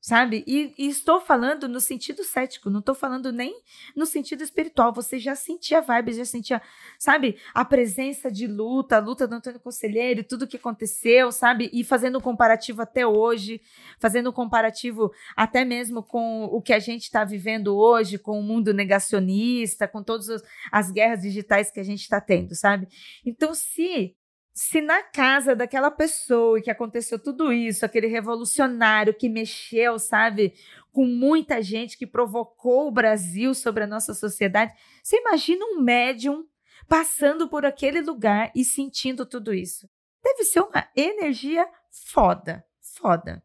sabe? 0.06 0.44
E, 0.46 0.72
e, 0.78 0.86
estou 0.86 1.20
falando 1.20 1.66
no 1.66 1.80
sentido 1.80 2.22
cético, 2.22 2.70
não 2.70 2.78
estou 2.78 2.94
falando 2.94 3.32
nem 3.32 3.60
no 3.96 4.06
sentido 4.06 4.44
espiritual. 4.44 4.92
Você 4.92 5.18
já 5.18 5.34
sentia 5.34 5.80
vibes, 5.80 6.16
já 6.16 6.24
sentia, 6.24 6.62
sabe, 6.96 7.36
a 7.52 7.64
presença 7.64 8.30
de 8.30 8.46
luta, 8.46 8.98
a 8.98 9.00
luta 9.00 9.26
do 9.26 9.34
Antônio 9.34 9.58
Conselheiro, 9.58 10.22
tudo 10.22 10.42
o 10.42 10.46
que 10.46 10.58
aconteceu, 10.58 11.32
sabe? 11.32 11.68
E 11.72 11.82
fazendo 11.82 12.18
um 12.18 12.20
comparativo 12.20 12.82
até 12.82 13.04
hoje, 13.04 13.60
fazendo 13.98 14.30
um 14.30 14.32
comparativo 14.32 15.10
até 15.36 15.64
mesmo 15.64 16.04
com 16.04 16.44
o 16.44 16.62
que 16.62 16.72
a 16.72 16.78
gente 16.78 17.02
está 17.02 17.24
vivendo 17.24 17.76
hoje, 17.76 18.16
com 18.16 18.38
o 18.38 18.42
mundo 18.44 18.72
negacionista, 18.72 19.88
com 19.88 20.04
todas 20.04 20.40
as 20.70 20.92
guerras 20.92 21.22
digitais 21.22 21.72
que 21.72 21.80
a 21.80 21.84
gente 21.84 22.02
está 22.02 22.20
tendo, 22.20 22.54
sabe? 22.54 22.86
Então, 23.24 23.52
se 23.54 24.14
se 24.56 24.80
na 24.80 25.02
casa 25.02 25.54
daquela 25.54 25.90
pessoa 25.90 26.62
que 26.62 26.70
aconteceu 26.70 27.18
tudo 27.18 27.52
isso, 27.52 27.84
aquele 27.84 28.06
revolucionário 28.06 29.12
que 29.12 29.28
mexeu, 29.28 29.98
sabe, 29.98 30.54
com 30.90 31.04
muita 31.04 31.60
gente 31.60 31.98
que 31.98 32.06
provocou 32.06 32.88
o 32.88 32.90
Brasil 32.90 33.52
sobre 33.54 33.84
a 33.84 33.86
nossa 33.86 34.14
sociedade, 34.14 34.72
você 35.02 35.18
imagina 35.18 35.62
um 35.66 35.82
médium 35.82 36.46
passando 36.88 37.46
por 37.50 37.66
aquele 37.66 38.00
lugar 38.00 38.50
e 38.54 38.64
sentindo 38.64 39.26
tudo 39.26 39.52
isso. 39.52 39.86
Deve 40.24 40.42
ser 40.44 40.60
uma 40.60 40.88
energia 40.96 41.68
foda, 41.90 42.64
foda. 42.80 43.44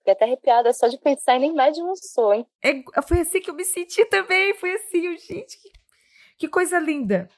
Fiquei 0.00 0.12
até 0.12 0.26
arrepiada 0.26 0.70
só 0.74 0.86
de 0.86 0.98
pensar 0.98 1.36
em 1.36 1.40
nem 1.40 1.54
médium 1.54 1.96
sou, 1.96 2.34
hein? 2.34 2.46
É, 2.62 2.82
foi 3.00 3.20
assim 3.20 3.40
que 3.40 3.48
eu 3.48 3.54
me 3.54 3.64
senti 3.64 4.04
também, 4.04 4.52
foi 4.52 4.74
assim, 4.74 5.16
gente, 5.16 5.58
que, 5.58 5.72
que 6.36 6.48
coisa 6.48 6.78
linda. 6.78 7.30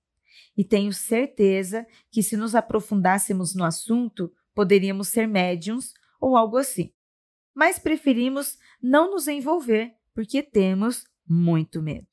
E 0.55 0.63
tenho 0.63 0.93
certeza 0.93 1.87
que, 2.11 2.21
se 2.21 2.37
nos 2.37 2.53
aprofundássemos 2.53 3.55
no 3.55 3.63
assunto, 3.63 4.31
poderíamos 4.53 5.07
ser 5.07 5.27
médiums 5.27 5.95
ou 6.21 6.37
algo 6.37 6.55
assim. 6.55 6.93
Mas 7.59 7.77
preferimos 7.77 8.57
não 8.81 9.11
nos 9.11 9.27
envolver 9.27 9.93
porque 10.13 10.41
temos 10.41 11.03
muito 11.27 11.81
medo. 11.81 12.07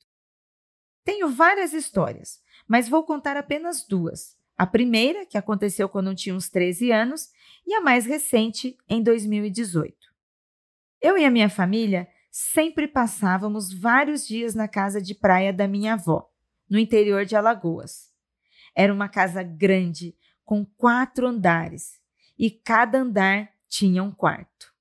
Tenho 1.05 1.29
várias 1.29 1.71
histórias, 1.71 2.41
mas 2.67 2.89
vou 2.89 3.05
contar 3.05 3.37
apenas 3.37 3.87
duas. 3.87 4.37
A 4.57 4.67
primeira, 4.67 5.25
que 5.25 5.37
aconteceu 5.37 5.87
quando 5.87 6.07
eu 6.07 6.15
tinha 6.15 6.35
uns 6.35 6.49
13 6.49 6.91
anos, 6.91 7.29
e 7.65 7.73
a 7.73 7.79
mais 7.79 8.05
recente, 8.05 8.77
em 8.89 9.01
2018. 9.01 9.95
Eu 11.01 11.17
e 11.17 11.23
a 11.23 11.31
minha 11.31 11.49
família 11.49 12.09
sempre 12.29 12.85
passávamos 12.85 13.71
vários 13.71 14.27
dias 14.27 14.53
na 14.53 14.67
casa 14.67 15.01
de 15.01 15.15
praia 15.15 15.53
da 15.53 15.65
minha 15.65 15.93
avó, 15.93 16.29
no 16.69 16.77
interior 16.77 17.23
de 17.23 17.37
Alagoas. 17.37 18.11
Era 18.75 18.93
uma 18.93 19.07
casa 19.07 19.43
grande, 19.43 20.13
com 20.43 20.65
quatro 20.65 21.25
andares, 21.25 22.01
e 22.37 22.51
cada 22.51 22.99
andar 22.99 23.49
tinha 23.69 24.03
um 24.03 24.11
quarto. 24.11 24.75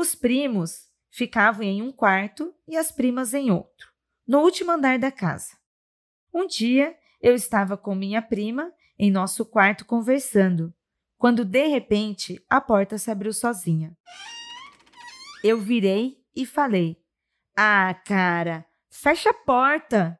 Os 0.00 0.14
primos 0.14 0.88
ficavam 1.10 1.62
em 1.62 1.82
um 1.82 1.92
quarto 1.92 2.54
e 2.66 2.74
as 2.74 2.90
primas 2.90 3.34
em 3.34 3.50
outro, 3.50 3.92
no 4.26 4.40
último 4.40 4.70
andar 4.70 4.98
da 4.98 5.12
casa. 5.12 5.58
Um 6.32 6.46
dia 6.46 6.96
eu 7.20 7.34
estava 7.34 7.76
com 7.76 7.94
minha 7.94 8.22
prima 8.22 8.72
em 8.98 9.10
nosso 9.10 9.44
quarto 9.44 9.84
conversando, 9.84 10.74
quando 11.18 11.44
de 11.44 11.66
repente 11.66 12.42
a 12.48 12.62
porta 12.62 12.96
se 12.96 13.10
abriu 13.10 13.30
sozinha. 13.30 13.94
Eu 15.44 15.60
virei 15.60 16.16
e 16.34 16.46
falei: 16.46 16.96
Ah, 17.54 17.92
cara, 18.06 18.64
fecha 18.90 19.28
a 19.28 19.34
porta! 19.34 20.18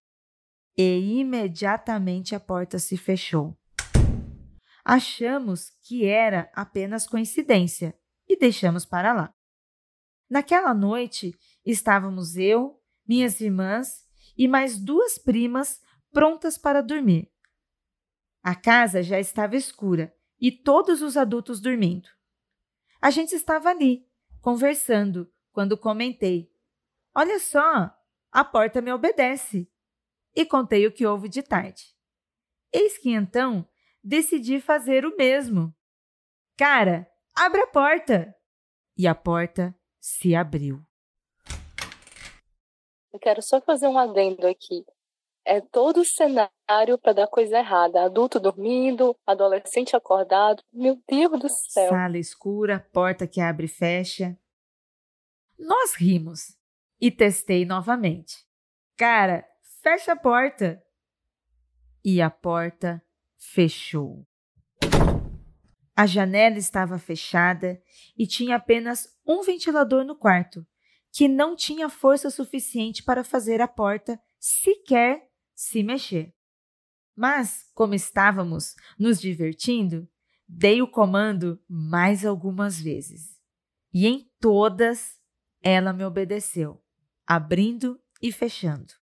E 0.77 1.21
imediatamente 1.21 2.35
a 2.35 2.41
porta 2.41 2.79
se 2.79 2.99
fechou. 2.99 3.59
Achamos 4.85 5.71
que 5.81 6.05
era 6.05 6.51
apenas 6.55 7.07
coincidência 7.07 7.99
e 8.29 8.37
deixamos 8.39 8.85
para 8.85 9.15
lá. 9.15 9.35
Naquela 10.31 10.73
noite, 10.73 11.37
estávamos 11.67 12.37
eu, 12.37 12.81
minhas 13.05 13.41
irmãs 13.41 14.07
e 14.39 14.47
mais 14.47 14.79
duas 14.79 15.19
primas 15.19 15.81
prontas 16.13 16.57
para 16.57 16.81
dormir. 16.81 17.33
A 18.41 18.55
casa 18.55 19.03
já 19.03 19.19
estava 19.19 19.57
escura 19.57 20.15
e 20.41 20.53
todos 20.53 21.03
os 21.03 21.17
adultos 21.17 21.61
dormindo. 21.61 22.09
A 23.03 23.11
gente 23.11 23.35
estava 23.35 23.71
ali, 23.71 24.07
conversando, 24.41 25.29
quando 25.51 25.77
comentei: 25.77 26.55
Olha 27.13 27.41
só, 27.41 27.93
a 28.31 28.45
porta 28.45 28.81
me 28.81 28.93
obedece. 28.93 29.69
E 30.33 30.47
contei 30.47 30.87
o 30.87 30.93
que 30.93 31.05
houve 31.05 31.29
de 31.29 31.43
tarde. 31.43 31.93
Eis 32.73 32.97
que 32.97 33.11
então 33.11 33.69
decidi 34.01 34.61
fazer 34.61 35.05
o 35.05 35.17
mesmo. 35.17 35.75
Cara, 36.57 37.11
abre 37.35 37.63
a 37.63 37.67
porta! 37.67 38.33
E 38.97 39.09
a 39.09 39.15
porta 39.15 39.77
se 40.01 40.35
abriu. 40.35 40.83
Eu 43.13 43.19
quero 43.19 43.43
só 43.43 43.61
fazer 43.61 43.89
um 43.89 43.99
adendo 43.99 44.47
aqui. 44.47 44.85
É 45.45 45.61
todo 45.61 46.01
o 46.01 46.05
cenário 46.05 46.99
para 47.01 47.13
dar 47.13 47.27
coisa 47.27 47.59
errada. 47.59 48.05
Adulto 48.05 48.39
dormindo, 48.39 49.17
adolescente 49.27 49.97
acordado. 49.97 50.63
Meu 50.73 51.01
Deus 51.09 51.41
do 51.41 51.49
céu. 51.49 51.89
Sala 51.89 52.19
escura, 52.19 52.89
porta 52.93 53.27
que 53.27 53.41
abre 53.41 53.67
e 53.67 53.69
fecha. 53.69 54.39
Nós 55.59 55.95
rimos 55.95 56.57
e 57.01 57.11
testei 57.11 57.65
novamente. 57.65 58.47
Cara, 58.97 59.45
fecha 59.83 60.13
a 60.13 60.17
porta. 60.17 60.83
E 62.05 62.23
a 62.23 62.31
porta 62.31 63.03
fechou. 63.37 64.27
A 66.01 66.07
janela 66.07 66.57
estava 66.57 66.99
fechada 66.99 67.79
e 68.17 68.27
tinha 68.27 68.57
apenas 68.57 69.07
um 69.27 69.43
ventilador 69.43 70.03
no 70.03 70.17
quarto, 70.17 70.67
que 71.13 71.29
não 71.29 71.55
tinha 71.55 71.91
força 71.91 72.31
suficiente 72.31 73.03
para 73.03 73.23
fazer 73.23 73.61
a 73.61 73.69
porta 73.69 74.19
sequer 74.39 75.29
se 75.55 75.83
mexer. 75.83 76.35
Mas, 77.15 77.71
como 77.75 77.93
estávamos 77.93 78.75
nos 78.99 79.21
divertindo, 79.21 80.09
dei 80.49 80.81
o 80.81 80.89
comando 80.89 81.63
mais 81.69 82.25
algumas 82.25 82.81
vezes. 82.81 83.39
E 83.93 84.07
em 84.07 84.27
todas 84.41 85.21
ela 85.63 85.93
me 85.93 86.03
obedeceu, 86.03 86.83
abrindo 87.27 88.01
e 88.23 88.33
fechando. 88.33 88.95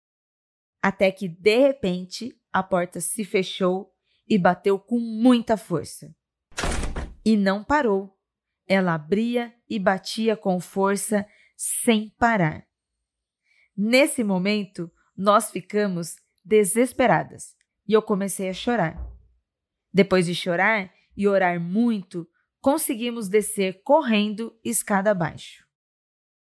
Até 0.83 1.13
que, 1.13 1.29
de 1.29 1.59
repente, 1.61 2.37
a 2.53 2.61
porta 2.61 3.01
se 3.01 3.25
fechou 3.25 3.95
e 4.29 4.37
bateu 4.37 4.81
com 4.81 4.99
muita 4.99 5.57
força. 5.57 6.13
E 7.29 7.37
não 7.37 7.63
parou. 7.63 8.19
Ela 8.67 8.95
abria 8.95 9.55
e 9.69 9.79
batia 9.79 10.35
com 10.35 10.59
força 10.59 11.29
sem 11.55 12.09
parar. 12.19 12.67
Nesse 13.77 14.25
momento, 14.25 14.91
nós 15.15 15.51
ficamos 15.51 16.17
desesperadas 16.43 17.55
e 17.87 17.93
eu 17.93 18.01
comecei 18.01 18.49
a 18.49 18.55
chorar. 18.55 18.99
Depois 19.93 20.25
de 20.25 20.35
chorar 20.35 20.91
e 21.15 21.29
orar 21.29 21.61
muito, 21.61 22.27
conseguimos 22.63 23.29
descer 23.29 23.83
correndo 23.83 24.59
escada 24.65 25.11
abaixo. 25.11 25.67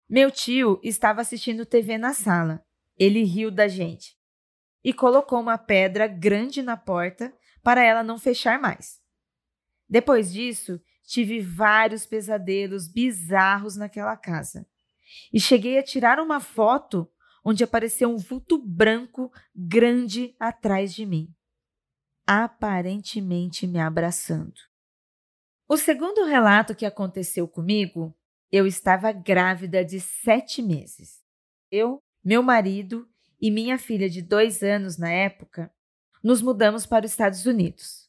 Meu 0.07 0.29
tio 0.29 0.79
estava 0.83 1.21
assistindo 1.21 1.65
TV 1.65 1.97
na 1.97 2.13
sala. 2.13 2.63
Ele 2.95 3.23
riu 3.23 3.49
da 3.49 3.67
gente 3.67 4.15
e 4.83 4.93
colocou 4.93 5.39
uma 5.39 5.57
pedra 5.57 6.05
grande 6.05 6.61
na 6.61 6.77
porta 6.77 7.35
para 7.63 7.83
ela 7.83 8.03
não 8.03 8.19
fechar 8.19 8.61
mais. 8.61 8.96
Depois 9.89 10.31
disso, 10.33 10.81
tive 11.05 11.39
vários 11.39 12.05
pesadelos 12.05 12.87
bizarros 12.87 13.75
naquela 13.75 14.17
casa. 14.17 14.67
E 15.33 15.39
cheguei 15.39 15.77
a 15.79 15.83
tirar 15.83 16.19
uma 16.19 16.39
foto 16.39 17.09
onde 17.43 17.63
apareceu 17.63 18.09
um 18.09 18.17
vulto 18.17 18.57
branco 18.57 19.31
grande 19.55 20.35
atrás 20.37 20.93
de 20.93 21.05
mim, 21.05 21.33
aparentemente 22.25 23.65
me 23.65 23.79
abraçando. 23.79 24.59
O 25.65 25.77
segundo 25.77 26.25
relato 26.25 26.75
que 26.75 26.85
aconteceu 26.85 27.47
comigo, 27.47 28.13
eu 28.51 28.67
estava 28.67 29.13
grávida 29.13 29.83
de 29.83 30.01
sete 30.01 30.61
meses. 30.61 31.21
Eu, 31.71 32.01
meu 32.23 32.43
marido 32.43 33.07
e 33.39 33.49
minha 33.49 33.77
filha 33.77 34.09
de 34.09 34.21
dois 34.21 34.61
anos 34.61 34.97
na 34.97 35.09
época, 35.09 35.71
nos 36.21 36.41
mudamos 36.41 36.85
para 36.85 37.05
os 37.05 37.11
Estados 37.11 37.45
Unidos. 37.45 38.06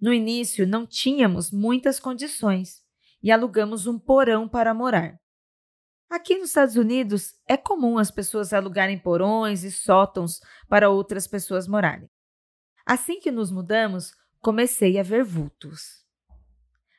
No 0.00 0.12
início, 0.12 0.66
não 0.66 0.86
tínhamos 0.86 1.50
muitas 1.50 1.98
condições 1.98 2.82
e 3.22 3.30
alugamos 3.30 3.86
um 3.86 3.98
porão 3.98 4.48
para 4.48 4.74
morar. 4.74 5.18
Aqui 6.10 6.36
nos 6.36 6.48
Estados 6.50 6.76
Unidos, 6.76 7.34
é 7.48 7.56
comum 7.56 7.98
as 7.98 8.10
pessoas 8.10 8.52
alugarem 8.52 8.98
porões 8.98 9.64
e 9.64 9.70
sótãos 9.70 10.40
para 10.68 10.90
outras 10.90 11.26
pessoas 11.26 11.66
morarem. 11.66 12.08
Assim 12.86 13.18
que 13.18 13.30
nos 13.30 13.50
mudamos, 13.50 14.12
comecei 14.40 14.98
a 14.98 15.02
ver 15.02 15.24
vultos. 15.24 16.04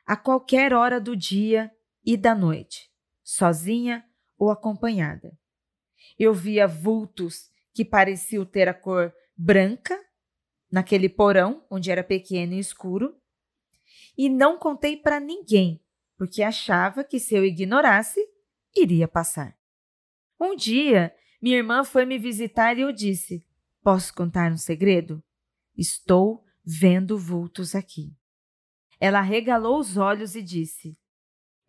A 0.04 0.16
qualquer 0.16 0.72
hora 0.72 1.00
do 1.00 1.16
dia 1.16 1.70
e 2.04 2.16
da 2.16 2.34
noite, 2.34 2.90
sozinha 3.22 4.04
ou 4.36 4.50
acompanhada. 4.50 5.32
Eu 6.18 6.34
via 6.34 6.66
vultos 6.66 7.48
que 7.72 7.84
pareciam 7.84 8.44
ter 8.44 8.68
a 8.68 8.74
cor 8.74 9.12
branca 9.36 9.98
naquele 10.76 11.08
porão, 11.08 11.64
onde 11.70 11.90
era 11.90 12.04
pequeno 12.04 12.52
e 12.52 12.58
escuro, 12.58 13.16
e 14.14 14.28
não 14.28 14.58
contei 14.58 14.94
para 14.94 15.18
ninguém, 15.18 15.82
porque 16.18 16.42
achava 16.42 17.02
que 17.02 17.18
se 17.18 17.34
eu 17.34 17.46
ignorasse, 17.46 18.20
iria 18.76 19.08
passar. 19.08 19.56
Um 20.38 20.54
dia, 20.54 21.14
minha 21.40 21.56
irmã 21.56 21.82
foi 21.82 22.04
me 22.04 22.18
visitar 22.18 22.76
e 22.76 22.82
eu 22.82 22.92
disse: 22.92 23.42
Posso 23.82 24.12
contar 24.12 24.52
um 24.52 24.58
segredo? 24.58 25.24
Estou 25.74 26.44
vendo 26.62 27.16
vultos 27.16 27.74
aqui. 27.74 28.14
Ela 29.00 29.22
regalou 29.22 29.78
os 29.78 29.96
olhos 29.96 30.36
e 30.36 30.42
disse: 30.42 30.94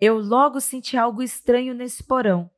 Eu 0.02 0.17
logo 0.20 0.60
senti 0.60 0.98
algo 0.98 1.24
estranho 1.24 1.74
nesse 1.74 2.04
porão, 2.04 2.52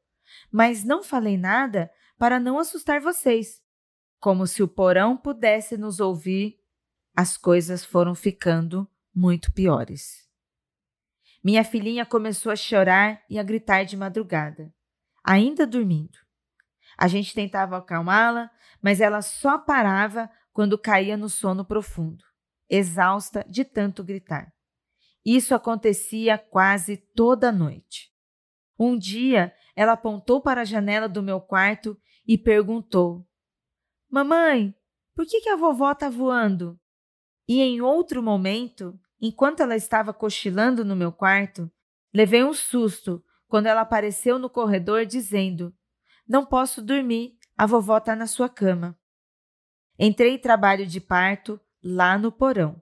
mas 0.51 0.83
não 0.83 1.03
falei 1.03 1.37
nada 1.37 1.91
para 2.17 2.39
não 2.39 2.57
assustar 2.57 2.99
vocês. 2.99 3.61
Como 4.19 4.45
se 4.45 4.61
o 4.61 4.67
porão 4.67 5.15
pudesse 5.15 5.77
nos 5.77 5.99
ouvir, 5.99 6.59
as 7.15 7.37
coisas 7.37 7.85
foram 7.85 8.13
ficando 8.13 8.89
muito 9.15 9.51
piores. 9.53 10.27
Minha 11.43 11.63
filhinha 11.63 12.05
começou 12.05 12.51
a 12.51 12.55
chorar 12.55 13.23
e 13.29 13.39
a 13.39 13.43
gritar 13.43 13.85
de 13.85 13.95
madrugada, 13.95 14.73
ainda 15.23 15.65
dormindo. 15.65 16.17
A 16.97 17.07
gente 17.07 17.33
tentava 17.33 17.77
acalmá-la, 17.77 18.51
mas 18.81 18.99
ela 18.99 19.21
só 19.21 19.57
parava 19.57 20.29
quando 20.51 20.77
caía 20.77 21.15
no 21.15 21.29
sono 21.29 21.63
profundo, 21.63 22.25
exausta 22.69 23.45
de 23.47 23.63
tanto 23.63 24.03
gritar. 24.03 24.51
Isso 25.25 25.55
acontecia 25.55 26.37
quase 26.37 26.97
toda 26.97 27.51
noite. 27.51 28.11
Um 28.77 28.97
dia, 28.97 29.53
ela 29.75 29.93
apontou 29.93 30.41
para 30.41 30.61
a 30.61 30.65
janela 30.65 31.07
do 31.07 31.23
meu 31.23 31.39
quarto 31.39 31.97
e 32.27 32.37
perguntou: 32.37 33.28
Mamãe, 34.09 34.73
por 35.15 35.25
que, 35.25 35.39
que 35.41 35.49
a 35.49 35.55
vovó 35.55 35.91
está 35.91 36.09
voando? 36.09 36.79
E 37.47 37.61
em 37.61 37.79
outro 37.79 38.23
momento, 38.23 38.99
enquanto 39.21 39.61
ela 39.61 39.75
estava 39.75 40.11
cochilando 40.11 40.83
no 40.83 40.95
meu 40.95 41.11
quarto, 41.11 41.71
levei 42.11 42.43
um 42.43 42.53
susto 42.53 43.23
quando 43.47 43.67
ela 43.67 43.81
apareceu 43.81 44.39
no 44.39 44.49
corredor 44.49 45.05
dizendo: 45.05 45.71
Não 46.27 46.43
posso 46.43 46.81
dormir, 46.81 47.37
a 47.55 47.67
vovó 47.67 47.97
está 47.97 48.15
na 48.15 48.25
sua 48.25 48.49
cama. 48.49 48.97
Entrei 49.97 50.35
em 50.35 50.39
trabalho 50.39 50.87
de 50.87 50.99
parto 50.99 51.59
lá 51.83 52.17
no 52.17 52.31
porão, 52.31 52.81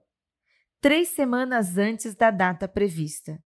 três 0.80 1.08
semanas 1.08 1.76
antes 1.76 2.14
da 2.14 2.30
data 2.30 2.66
prevista. 2.66 3.42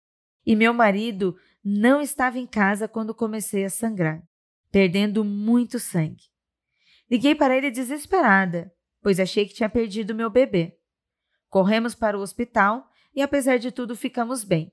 E 0.46 0.56
meu 0.56 0.74
marido 0.74 1.36
não 1.64 2.02
estava 2.02 2.38
em 2.38 2.46
casa 2.46 2.88
quando 2.88 3.16
comecei 3.16 3.64
a 3.64 3.70
sangrar, 3.70 4.22
perdendo 4.72 5.24
muito 5.24 5.80
sangue. 5.80 6.31
Liguei 7.12 7.36
para 7.36 7.58
ele 7.58 7.70
desesperada, 7.70 8.74
pois 9.02 9.20
achei 9.20 9.46
que 9.46 9.54
tinha 9.54 9.70
perdido 9.70 10.16
meu 10.16 10.30
bebê. 10.30 10.80
Corremos 11.50 11.94
para 11.94 12.18
o 12.18 12.22
hospital 12.22 12.90
e, 13.14 13.22
apesar 13.22 13.58
de 13.58 13.70
tudo, 13.70 13.98
ficamos 13.98 14.46
bem. 14.46 14.72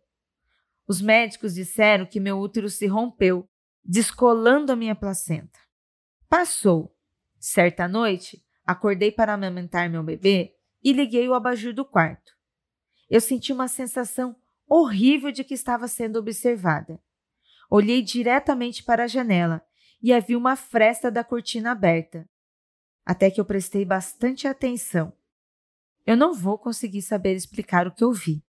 Os 0.87 1.03
médicos 1.03 1.55
disseram 1.55 2.07
que 2.07 2.21
meu 2.21 2.39
útero 2.39 2.71
se 2.71 2.87
rompeu, 2.87 3.49
descolando 3.85 4.71
a 4.71 4.77
minha 4.77 4.95
placenta. 4.95 5.59
Passou. 6.29 6.97
Certa 7.41 7.89
noite, 7.89 8.41
acordei 8.65 9.11
para 9.11 9.35
amamentar 9.35 9.91
meu 9.91 10.05
bebê 10.05 10.55
e 10.83 10.93
liguei 10.93 11.29
o 11.29 11.35
abajur 11.35 11.75
do 11.75 11.85
quarto. 11.85 12.33
Eu 13.11 13.21
senti 13.21 13.53
uma 13.53 13.67
sensação 13.67 14.37
horrível 14.65 15.33
de 15.33 15.43
que 15.43 15.55
estava 15.55 15.89
sendo 15.89 16.21
observada. 16.21 17.01
Olhei 17.69 18.01
diretamente 18.01 18.85
para 18.85 19.05
a 19.05 19.09
janela 19.09 19.68
e 20.03 20.13
havia 20.13 20.39
uma 20.39 20.57
fresta 20.57 21.11
da 21.11 21.25
cortina 21.25 21.73
aberta. 21.73 22.29
Até 23.05 23.31
que 23.31 23.41
eu 23.41 23.45
prestei 23.45 23.85
bastante 23.85 24.47
atenção. 24.47 25.13
Eu 26.07 26.17
não 26.17 26.33
vou 26.33 26.59
conseguir 26.59 27.03
saber 27.03 27.35
explicar 27.35 27.87
o 27.87 27.95
que 27.95 28.05
eu 28.05 28.13
vi. 28.13 28.43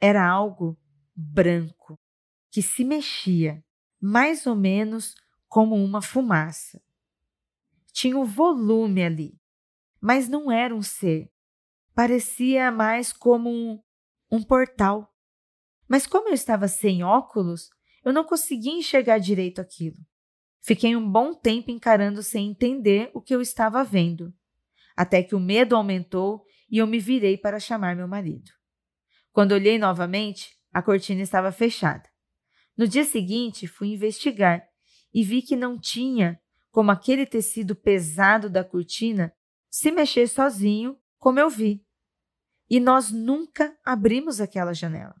Era 0.00 0.26
algo 0.26 0.78
branco, 1.14 1.98
que 2.50 2.62
se 2.62 2.84
mexia, 2.84 3.64
mais 4.00 4.46
ou 4.46 4.54
menos 4.54 5.14
como 5.48 5.74
uma 5.74 6.00
fumaça. 6.00 6.80
Tinha 7.92 8.16
um 8.16 8.24
volume 8.24 9.02
ali, 9.02 9.40
mas 10.00 10.28
não 10.28 10.50
era 10.50 10.74
um 10.74 10.82
ser. 10.82 11.30
Parecia 11.94 12.70
mais 12.70 13.12
como 13.12 13.50
um, 13.50 13.82
um 14.30 14.42
portal. 14.42 15.12
Mas 15.88 16.06
como 16.06 16.28
eu 16.28 16.34
estava 16.34 16.68
sem 16.68 17.02
óculos, 17.02 17.70
eu 18.04 18.12
não 18.12 18.24
conseguia 18.24 18.72
enxergar 18.72 19.18
direito 19.18 19.60
aquilo. 19.60 19.98
Fiquei 20.60 20.94
um 20.96 21.10
bom 21.10 21.34
tempo 21.34 21.70
encarando 21.70 22.22
sem 22.22 22.50
entender 22.50 23.10
o 23.14 23.20
que 23.20 23.34
eu 23.34 23.40
estava 23.40 23.84
vendo, 23.84 24.34
até 24.96 25.22
que 25.22 25.34
o 25.34 25.40
medo 25.40 25.76
aumentou 25.76 26.44
e 26.70 26.78
eu 26.78 26.86
me 26.86 26.98
virei 26.98 27.36
para 27.36 27.60
chamar 27.60 27.96
meu 27.96 28.08
marido. 28.08 28.50
Quando 29.32 29.52
olhei 29.52 29.78
novamente, 29.78 30.56
a 30.72 30.82
cortina 30.82 31.22
estava 31.22 31.52
fechada. 31.52 32.08
No 32.76 32.86
dia 32.86 33.04
seguinte, 33.04 33.66
fui 33.66 33.88
investigar 33.88 34.64
e 35.12 35.24
vi 35.24 35.42
que 35.42 35.56
não 35.56 35.78
tinha 35.78 36.40
como 36.70 36.90
aquele 36.90 37.26
tecido 37.26 37.74
pesado 37.74 38.50
da 38.50 38.62
cortina 38.62 39.32
se 39.70 39.90
mexer 39.90 40.28
sozinho, 40.28 40.96
como 41.18 41.40
eu 41.40 41.48
vi. 41.48 41.84
E 42.68 42.78
nós 42.78 43.10
nunca 43.10 43.76
abrimos 43.84 44.40
aquela 44.40 44.72
janela. 44.72 45.16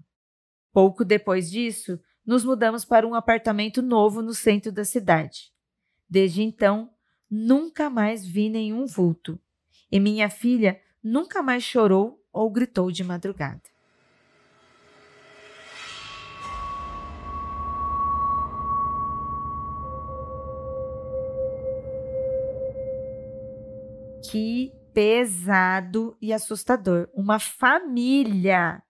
Pouco 0.72 1.04
depois 1.04 1.50
disso, 1.50 1.98
nos 2.28 2.44
mudamos 2.44 2.84
para 2.84 3.08
um 3.08 3.14
apartamento 3.14 3.80
novo 3.80 4.20
no 4.20 4.34
centro 4.34 4.70
da 4.70 4.84
cidade. 4.84 5.50
Desde 6.06 6.42
então, 6.42 6.90
nunca 7.30 7.88
mais 7.88 8.26
vi 8.26 8.50
nenhum 8.50 8.84
vulto. 8.84 9.40
E 9.90 9.98
minha 9.98 10.28
filha 10.28 10.78
nunca 11.02 11.42
mais 11.42 11.62
chorou 11.62 12.22
ou 12.30 12.50
gritou 12.50 12.92
de 12.92 13.02
madrugada. 13.02 13.62
Que 24.30 24.70
pesado 24.92 26.14
e 26.20 26.34
assustador. 26.34 27.08
Uma 27.14 27.38
família, 27.38 28.82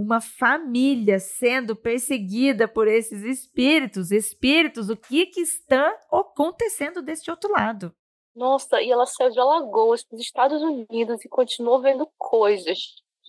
uma 0.00 0.18
família 0.18 1.18
sendo 1.18 1.76
perseguida 1.76 2.66
por 2.66 2.88
esses 2.88 3.22
espíritos. 3.22 4.10
Espíritos, 4.10 4.88
o 4.88 4.96
que, 4.96 5.26
que 5.26 5.42
está 5.42 5.94
acontecendo 6.10 7.02
deste 7.02 7.30
outro 7.30 7.52
lado? 7.52 7.94
Nossa, 8.34 8.80
e 8.80 8.90
ela 8.90 9.04
saiu 9.04 9.30
de 9.30 9.38
Alagoas 9.38 10.02
para 10.02 10.16
os 10.16 10.22
Estados 10.22 10.62
Unidos 10.62 11.22
e 11.22 11.28
continuou 11.28 11.82
vendo 11.82 12.08
coisas. 12.16 12.78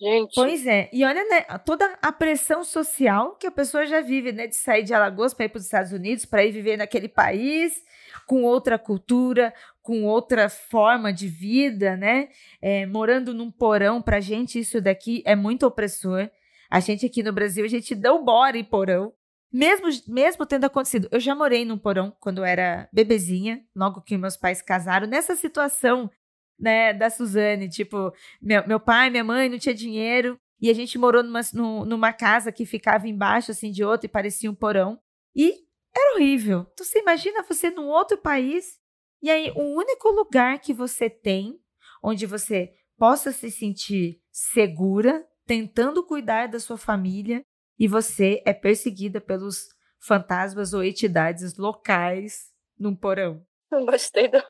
Gente. 0.00 0.34
Pois 0.34 0.66
é, 0.66 0.88
e 0.92 1.04
olha, 1.04 1.22
né, 1.28 1.42
toda 1.64 1.98
a 2.00 2.10
pressão 2.10 2.64
social 2.64 3.36
que 3.36 3.46
a 3.46 3.52
pessoa 3.52 3.84
já 3.84 4.00
vive, 4.00 4.32
né, 4.32 4.46
de 4.46 4.56
sair 4.56 4.82
de 4.82 4.94
Alagoas 4.94 5.34
para 5.34 5.44
ir 5.44 5.48
para 5.50 5.58
os 5.58 5.64
Estados 5.64 5.92
Unidos, 5.92 6.24
para 6.24 6.44
ir 6.44 6.50
viver 6.50 6.78
naquele 6.78 7.08
país, 7.08 7.84
com 8.26 8.42
outra 8.42 8.78
cultura, 8.78 9.52
com 9.82 10.04
outra 10.04 10.48
forma 10.48 11.12
de 11.12 11.28
vida, 11.28 11.96
né, 11.96 12.30
é, 12.62 12.86
morando 12.86 13.34
num 13.34 13.50
porão, 13.50 14.00
para 14.00 14.18
gente 14.18 14.58
isso 14.58 14.80
daqui 14.80 15.22
é 15.26 15.36
muito 15.36 15.66
opressor. 15.66 16.30
A 16.72 16.80
gente 16.80 17.04
aqui 17.04 17.22
no 17.22 17.34
Brasil, 17.34 17.66
a 17.66 17.68
gente 17.68 17.94
não 17.94 18.24
mora 18.24 18.56
em 18.56 18.64
porão, 18.64 19.12
mesmo, 19.52 19.88
mesmo 20.08 20.46
tendo 20.46 20.64
acontecido, 20.64 21.06
eu 21.12 21.20
já 21.20 21.34
morei 21.34 21.66
num 21.66 21.76
porão 21.76 22.16
quando 22.18 22.38
eu 22.38 22.44
era 22.46 22.88
bebezinha, 22.90 23.62
logo 23.76 24.00
que 24.00 24.16
meus 24.16 24.38
pais 24.38 24.62
casaram, 24.62 25.06
nessa 25.06 25.36
situação, 25.36 26.10
né, 26.58 26.94
da 26.94 27.10
Suzane, 27.10 27.68
tipo, 27.68 28.10
meu, 28.40 28.66
meu 28.66 28.80
pai, 28.80 29.10
minha 29.10 29.22
mãe 29.22 29.50
não 29.50 29.58
tinha 29.58 29.74
dinheiro, 29.74 30.38
e 30.58 30.70
a 30.70 30.72
gente 30.72 30.96
morou 30.96 31.22
numa, 31.22 31.42
numa 31.84 32.10
casa 32.10 32.50
que 32.50 32.64
ficava 32.64 33.06
embaixo, 33.06 33.50
assim, 33.50 33.70
de 33.70 33.84
outra, 33.84 34.06
e 34.06 34.08
parecia 34.08 34.50
um 34.50 34.54
porão, 34.54 34.98
e 35.36 35.52
era 35.94 36.14
horrível. 36.14 36.66
Então, 36.72 36.86
você 36.86 37.00
imagina 37.00 37.42
você 37.42 37.68
num 37.68 37.88
outro 37.88 38.16
país, 38.16 38.78
e 39.22 39.30
aí 39.30 39.52
o 39.54 39.76
único 39.76 40.08
lugar 40.08 40.58
que 40.58 40.72
você 40.72 41.10
tem, 41.10 41.60
onde 42.02 42.24
você 42.24 42.72
possa 42.96 43.30
se 43.30 43.50
sentir 43.50 44.22
segura, 44.32 45.22
tentando 45.46 46.06
cuidar 46.06 46.48
da 46.48 46.60
sua 46.60 46.76
família, 46.76 47.42
e 47.78 47.88
você 47.88 48.42
é 48.46 48.52
perseguida 48.52 49.20
pelos 49.20 49.68
fantasmas 50.00 50.72
ou 50.72 50.84
entidades 50.84 51.56
locais 51.56 52.52
num 52.78 52.94
porão. 52.94 53.44
Eu 53.70 53.86
gostei 53.86 54.28
do, 54.28 54.42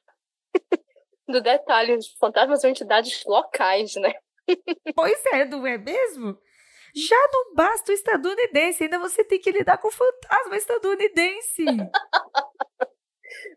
do 1.29 1.41
detalhe, 1.41 1.97
os 1.97 2.09
fantasmas 2.19 2.65
ou 2.65 2.71
entidades 2.71 3.25
locais, 3.25 3.95
né? 3.97 4.13
Pois 4.95 5.25
é, 5.27 5.45
não 5.45 5.67
é 5.67 5.79
mesmo? 5.79 6.37
Já 6.95 7.17
não 7.33 7.55
basta 7.55 7.91
o 7.91 7.95
estadunidense, 7.95 8.85
ainda 8.85 8.99
você 8.99 9.25
tem 9.25 9.41
que 9.41 9.51
lidar 9.51 9.79
com 9.79 9.89
o 9.89 9.93
fantasma 9.93 10.57
estadunidense. 10.57 11.65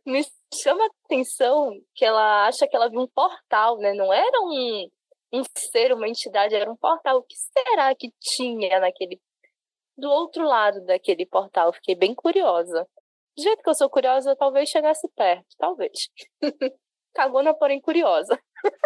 Me 0.06 0.24
chama 0.54 0.84
a 0.86 0.90
atenção 1.04 1.72
que 1.94 2.06
ela 2.06 2.48
acha 2.48 2.68
que 2.68 2.76
ela 2.76 2.90
viu 2.90 3.02
um 3.02 3.08
portal, 3.08 3.78
né? 3.78 3.94
Não 3.94 4.14
era 4.14 4.42
um, 4.42 4.90
um 5.34 5.44
ser, 5.58 5.94
uma 5.94 6.08
entidade, 6.08 6.56
era 6.56 6.72
um 6.72 6.76
portal. 6.76 7.18
O 7.18 7.24
que 7.24 7.36
será 7.36 7.94
que 7.96 8.12
tinha 8.20 8.80
naquele 8.80 9.20
do 9.98 10.10
outro 10.10 10.46
lado 10.46 10.86
daquele 10.86 11.26
portal. 11.26 11.74
Fiquei 11.74 11.96
bem 11.96 12.14
curiosa. 12.14 12.88
Do 13.38 13.44
jeito 13.44 13.62
que 13.62 13.70
eu 13.70 13.76
sou 13.76 13.90
curiosa, 13.90 14.36
talvez 14.36 14.70
chegasse 14.70 15.08
perto, 15.16 15.48
talvez. 15.58 16.10
Cagona, 17.14 17.54
porém 17.54 17.80
curiosa. 17.80 18.38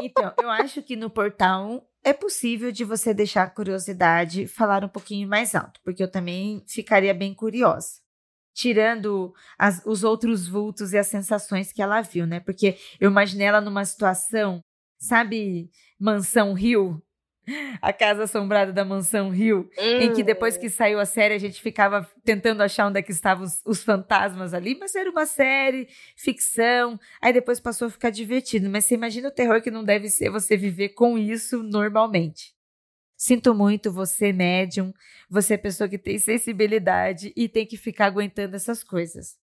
Então, 0.01 0.33
eu 0.41 0.49
acho 0.49 0.83
que 0.83 0.95
no 0.95 1.09
portal 1.09 1.83
é 2.03 2.13
possível 2.13 2.71
de 2.71 2.83
você 2.83 3.13
deixar 3.13 3.43
a 3.43 3.49
curiosidade 3.49 4.47
falar 4.47 4.83
um 4.83 4.89
pouquinho 4.89 5.27
mais 5.27 5.55
alto, 5.55 5.79
porque 5.83 6.03
eu 6.03 6.11
também 6.11 6.63
ficaria 6.67 7.13
bem 7.13 7.33
curiosa. 7.33 8.01
tirando 8.53 9.33
as, 9.57 9.83
os 9.85 10.03
outros 10.03 10.47
vultos 10.47 10.91
e 10.93 10.97
as 10.97 11.07
sensações 11.07 11.71
que 11.71 11.81
ela 11.81 12.01
viu, 12.01 12.27
né? 12.27 12.39
Porque 12.39 12.77
eu 12.99 13.09
imaginei 13.09 13.47
ela 13.47 13.61
numa 13.61 13.85
situação, 13.85 14.61
sabe, 14.99 15.71
Mansão 15.99 16.53
Rio? 16.53 17.01
A 17.81 17.91
Casa 17.91 18.25
Assombrada 18.25 18.71
da 18.71 18.85
Mansão 18.85 19.31
Rio, 19.31 19.67
hum. 19.75 19.99
em 19.99 20.13
que 20.13 20.21
depois 20.21 20.55
que 20.55 20.67
hum. 20.67 20.69
saiu 20.69 20.99
a 20.99 21.05
série 21.05 21.33
a 21.33 21.39
gente 21.39 21.59
ficava 21.59 22.07
tentando 22.23 22.61
achar 22.61 22.87
onde 22.87 22.99
é 22.99 23.01
que 23.01 23.11
estavam 23.11 23.43
os, 23.43 23.59
os, 23.65 23.83
fantasmas 23.83 24.53
ali, 24.53 24.77
mas 24.79 24.93
era 24.93 25.09
uma 25.09 25.25
série, 25.25 25.87
ficção, 26.15 26.99
aí 27.19 27.33
depois 27.33 27.59
passou 27.59 27.87
a 27.87 27.91
ficar 27.91 28.11
divertido. 28.11 28.69
Mas 28.69 28.85
você 28.85 28.93
imagina 28.93 29.29
o 29.29 29.33
terror 29.33 29.63
que 29.63 29.71
não 29.71 29.83
deve 29.83 30.09
ser 30.09 30.29
você 30.29 30.55
viver 30.55 30.89
com 30.89 31.17
isso 31.17 31.63
normalmente. 31.63 32.53
Sinto 33.17 33.53
muito, 33.53 33.91
você 33.91 34.31
médium, 34.31 34.93
você 35.29 35.55
é 35.55 35.57
pessoa 35.57 35.89
que 35.89 35.97
tem 35.97 36.17
sensibilidade 36.17 37.33
e 37.35 37.49
tem 37.49 37.65
que 37.65 37.77
ficar 37.77 38.05
aguentando 38.05 38.55
essas 38.55 38.83
coisas. 38.83 39.37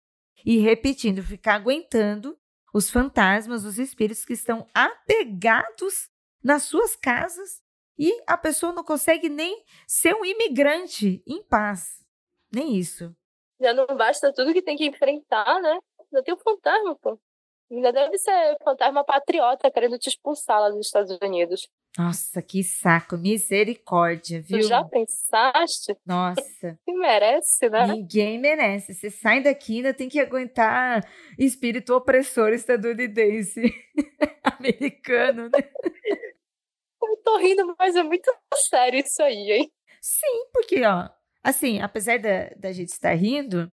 E 0.44 0.58
repetindo, 0.58 1.22
ficar 1.22 1.54
aguentando 1.54 2.36
os 2.72 2.90
fantasmas, 2.90 3.64
os 3.64 3.78
espíritos 3.78 4.24
que 4.24 4.32
estão 4.32 4.66
apegados 4.74 6.10
nas 6.42 6.64
suas 6.64 6.96
casas 6.96 7.62
e 7.98 8.22
a 8.26 8.36
pessoa 8.36 8.72
não 8.72 8.82
consegue 8.82 9.28
nem 9.28 9.64
ser 9.86 10.14
um 10.14 10.24
imigrante 10.24 11.22
em 11.26 11.42
paz. 11.42 12.04
Nem 12.52 12.76
isso. 12.76 13.14
Já 13.60 13.72
não 13.72 13.86
basta 13.86 14.32
tudo 14.32 14.52
que 14.52 14.62
tem 14.62 14.76
que 14.76 14.86
enfrentar, 14.86 15.60
né? 15.60 15.78
Ainda 16.00 16.22
tem 16.24 16.34
o 16.34 16.38
fantasma, 16.38 16.96
pô. 16.96 17.18
Ainda 17.70 17.92
deve 17.92 18.18
ser 18.18 18.56
fantasma 18.62 19.04
patriota 19.04 19.70
querendo 19.70 19.98
te 19.98 20.08
expulsar 20.08 20.60
lá 20.60 20.68
dos 20.70 20.86
Estados 20.86 21.16
Unidos. 21.22 21.68
Nossa, 21.98 22.40
que 22.40 22.64
saco, 22.64 23.18
misericórdia, 23.18 24.40
viu? 24.40 24.60
Tu 24.60 24.66
já 24.66 24.82
pensaste? 24.82 25.94
Nossa. 26.06 26.78
Quem 26.86 26.98
merece, 26.98 27.68
né? 27.68 27.86
Ninguém 27.86 28.38
merece. 28.38 28.94
Você 28.94 29.10
sai 29.10 29.42
daqui 29.42 29.76
ainda 29.76 29.92
tem 29.92 30.08
que 30.08 30.18
aguentar 30.18 31.06
espírito 31.38 31.94
opressor 31.94 32.52
estadunidense, 32.52 33.62
americano, 34.58 35.50
né? 35.50 35.70
Eu 37.02 37.16
tô 37.22 37.36
rindo, 37.38 37.74
mas 37.78 37.94
é 37.94 38.02
muito 38.02 38.32
sério 38.70 39.00
isso 39.00 39.22
aí, 39.22 39.52
hein? 39.52 39.72
Sim, 40.00 40.46
porque, 40.52 40.82
ó, 40.84 41.10
assim, 41.42 41.80
apesar 41.80 42.18
da, 42.18 42.48
da 42.56 42.72
gente 42.72 42.88
estar 42.88 43.12
rindo, 43.12 43.70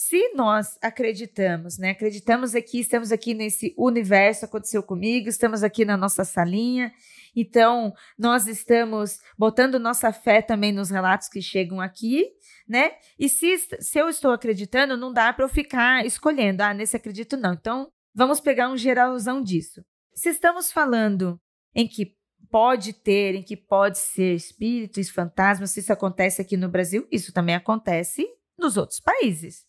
se 0.00 0.32
nós 0.32 0.78
acreditamos, 0.80 1.76
né? 1.76 1.90
Acreditamos 1.90 2.54
aqui, 2.54 2.78
estamos 2.78 3.10
aqui 3.10 3.34
nesse 3.34 3.74
universo, 3.76 4.44
aconteceu 4.44 4.80
comigo, 4.80 5.28
estamos 5.28 5.64
aqui 5.64 5.84
na 5.84 5.96
nossa 5.96 6.22
salinha, 6.22 6.92
então 7.34 7.92
nós 8.16 8.46
estamos 8.46 9.18
botando 9.36 9.80
nossa 9.80 10.12
fé 10.12 10.40
também 10.40 10.70
nos 10.70 10.88
relatos 10.88 11.28
que 11.28 11.42
chegam 11.42 11.80
aqui, 11.80 12.28
né? 12.68 12.92
E 13.18 13.28
se, 13.28 13.58
se 13.58 13.98
eu 13.98 14.08
estou 14.08 14.30
acreditando, 14.30 14.96
não 14.96 15.12
dá 15.12 15.32
para 15.32 15.44
eu 15.44 15.48
ficar 15.48 16.06
escolhendo, 16.06 16.62
ah, 16.62 16.72
nesse 16.72 16.96
acredito 16.96 17.36
não. 17.36 17.54
Então 17.54 17.90
vamos 18.14 18.38
pegar 18.38 18.70
um 18.70 18.76
geralzão 18.76 19.42
disso. 19.42 19.82
Se 20.14 20.28
estamos 20.28 20.70
falando 20.70 21.40
em 21.74 21.88
que 21.88 22.14
pode 22.48 22.92
ter, 22.92 23.34
em 23.34 23.42
que 23.42 23.56
pode 23.56 23.98
ser 23.98 24.36
espíritos, 24.36 25.10
fantasmas, 25.10 25.72
se 25.72 25.80
isso 25.80 25.92
acontece 25.92 26.40
aqui 26.40 26.56
no 26.56 26.68
Brasil, 26.68 27.04
isso 27.10 27.32
também 27.32 27.56
acontece 27.56 28.24
nos 28.56 28.76
outros 28.76 29.00
países. 29.00 29.66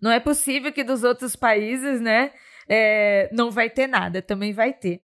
Não 0.00 0.10
é 0.10 0.18
possível 0.20 0.72
que 0.72 0.84
dos 0.84 1.04
outros 1.04 1.36
países, 1.36 2.00
né, 2.00 2.32
é, 2.68 3.28
não 3.32 3.50
vai 3.50 3.68
ter 3.68 3.86
nada, 3.86 4.22
também 4.22 4.52
vai 4.52 4.72
ter. 4.72 5.02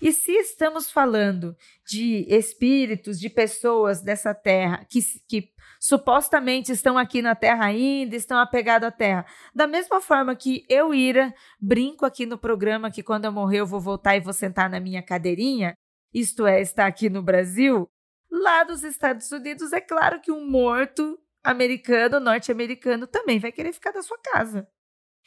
E 0.00 0.12
se 0.12 0.32
estamos 0.32 0.90
falando 0.90 1.54
de 1.86 2.24
espíritos, 2.28 3.20
de 3.20 3.28
pessoas 3.28 4.00
dessa 4.00 4.32
terra 4.32 4.86
que, 4.88 5.00
que 5.28 5.52
supostamente 5.78 6.72
estão 6.72 6.96
aqui 6.96 7.20
na 7.20 7.34
terra 7.34 7.66
ainda, 7.66 8.16
estão 8.16 8.38
apegados 8.38 8.88
à 8.88 8.90
terra, 8.90 9.26
da 9.54 9.66
mesma 9.66 10.00
forma 10.00 10.34
que 10.34 10.64
eu, 10.70 10.94
Ira, 10.94 11.34
brinco 11.60 12.06
aqui 12.06 12.24
no 12.24 12.38
programa 12.38 12.90
que 12.90 13.02
quando 13.02 13.26
eu 13.26 13.32
morrer 13.32 13.60
eu 13.60 13.66
vou 13.66 13.80
voltar 13.80 14.16
e 14.16 14.20
vou 14.20 14.32
sentar 14.32 14.70
na 14.70 14.80
minha 14.80 15.02
cadeirinha, 15.02 15.74
isto 16.14 16.46
é, 16.46 16.62
está 16.62 16.86
aqui 16.86 17.10
no 17.10 17.22
Brasil, 17.22 17.86
lá 18.30 18.64
dos 18.64 18.82
Estados 18.82 19.30
Unidos, 19.30 19.72
é 19.72 19.80
claro 19.82 20.20
que 20.20 20.32
um 20.32 20.48
morto 20.48 21.18
americano, 21.42 22.20
norte-americano, 22.20 23.06
também 23.06 23.38
vai 23.38 23.52
querer 23.52 23.72
ficar 23.72 23.92
da 23.92 24.02
sua 24.02 24.18
casa. 24.18 24.68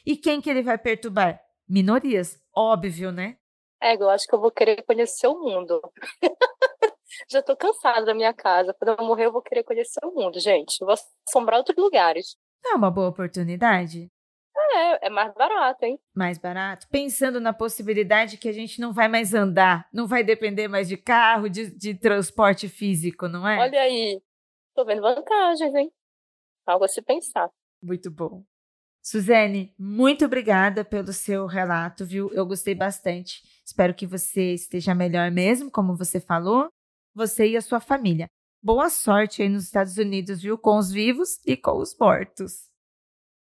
E 0.06 0.16
quem 0.16 0.40
que 0.40 0.50
ele 0.50 0.62
vai 0.62 0.78
perturbar? 0.78 1.40
Minorias, 1.68 2.38
óbvio, 2.54 3.10
né? 3.10 3.38
É, 3.82 3.94
eu 3.94 4.08
acho 4.08 4.26
que 4.26 4.34
eu 4.34 4.40
vou 4.40 4.50
querer 4.50 4.82
conhecer 4.82 5.26
o 5.26 5.38
mundo. 5.38 5.80
Já 7.30 7.42
tô 7.42 7.56
cansada 7.56 8.06
da 8.06 8.14
minha 8.14 8.32
casa. 8.32 8.74
Quando 8.74 8.98
eu 8.98 9.06
morrer, 9.06 9.26
eu 9.26 9.32
vou 9.32 9.42
querer 9.42 9.62
conhecer 9.62 10.00
o 10.04 10.14
mundo, 10.14 10.38
gente. 10.40 10.80
Eu 10.80 10.86
vou 10.86 10.96
assombrar 11.28 11.58
outros 11.58 11.76
lugares. 11.76 12.36
É 12.64 12.74
uma 12.74 12.90
boa 12.90 13.08
oportunidade? 13.08 14.10
É, 14.56 15.06
é 15.06 15.10
mais 15.10 15.32
barato, 15.34 15.84
hein? 15.84 15.98
Mais 16.14 16.38
barato. 16.38 16.86
Pensando 16.90 17.40
na 17.40 17.52
possibilidade 17.52 18.38
que 18.38 18.48
a 18.48 18.52
gente 18.52 18.80
não 18.80 18.92
vai 18.92 19.08
mais 19.08 19.34
andar, 19.34 19.88
não 19.92 20.06
vai 20.06 20.24
depender 20.24 20.68
mais 20.68 20.88
de 20.88 20.96
carro, 20.96 21.48
de, 21.48 21.76
de 21.76 21.94
transporte 21.94 22.68
físico, 22.68 23.28
não 23.28 23.46
é? 23.46 23.58
Olha 23.58 23.80
aí. 23.80 24.20
Tô 24.74 24.84
vendo 24.84 25.02
vantagens, 25.02 25.74
hein? 25.74 25.92
Algo 26.66 26.84
a 26.84 26.88
se 26.88 27.02
pensar. 27.02 27.48
Muito 27.82 28.10
bom. 28.10 28.44
Suzane, 29.02 29.74
muito 29.78 30.24
obrigada 30.24 30.82
pelo 30.82 31.12
seu 31.12 31.46
relato, 31.46 32.06
viu? 32.06 32.30
Eu 32.32 32.46
gostei 32.46 32.74
bastante. 32.74 33.42
Espero 33.64 33.94
que 33.94 34.06
você 34.06 34.54
esteja 34.54 34.94
melhor 34.94 35.30
mesmo, 35.30 35.70
como 35.70 35.94
você 35.94 36.18
falou, 36.18 36.68
você 37.14 37.48
e 37.48 37.56
a 37.56 37.60
sua 37.60 37.80
família. 37.80 38.26
Boa 38.62 38.88
sorte 38.88 39.42
aí 39.42 39.48
nos 39.50 39.64
Estados 39.64 39.98
Unidos, 39.98 40.40
viu? 40.40 40.56
Com 40.56 40.78
os 40.78 40.90
vivos 40.90 41.38
e 41.44 41.54
com 41.54 41.76
os 41.78 41.94
mortos. 42.00 42.70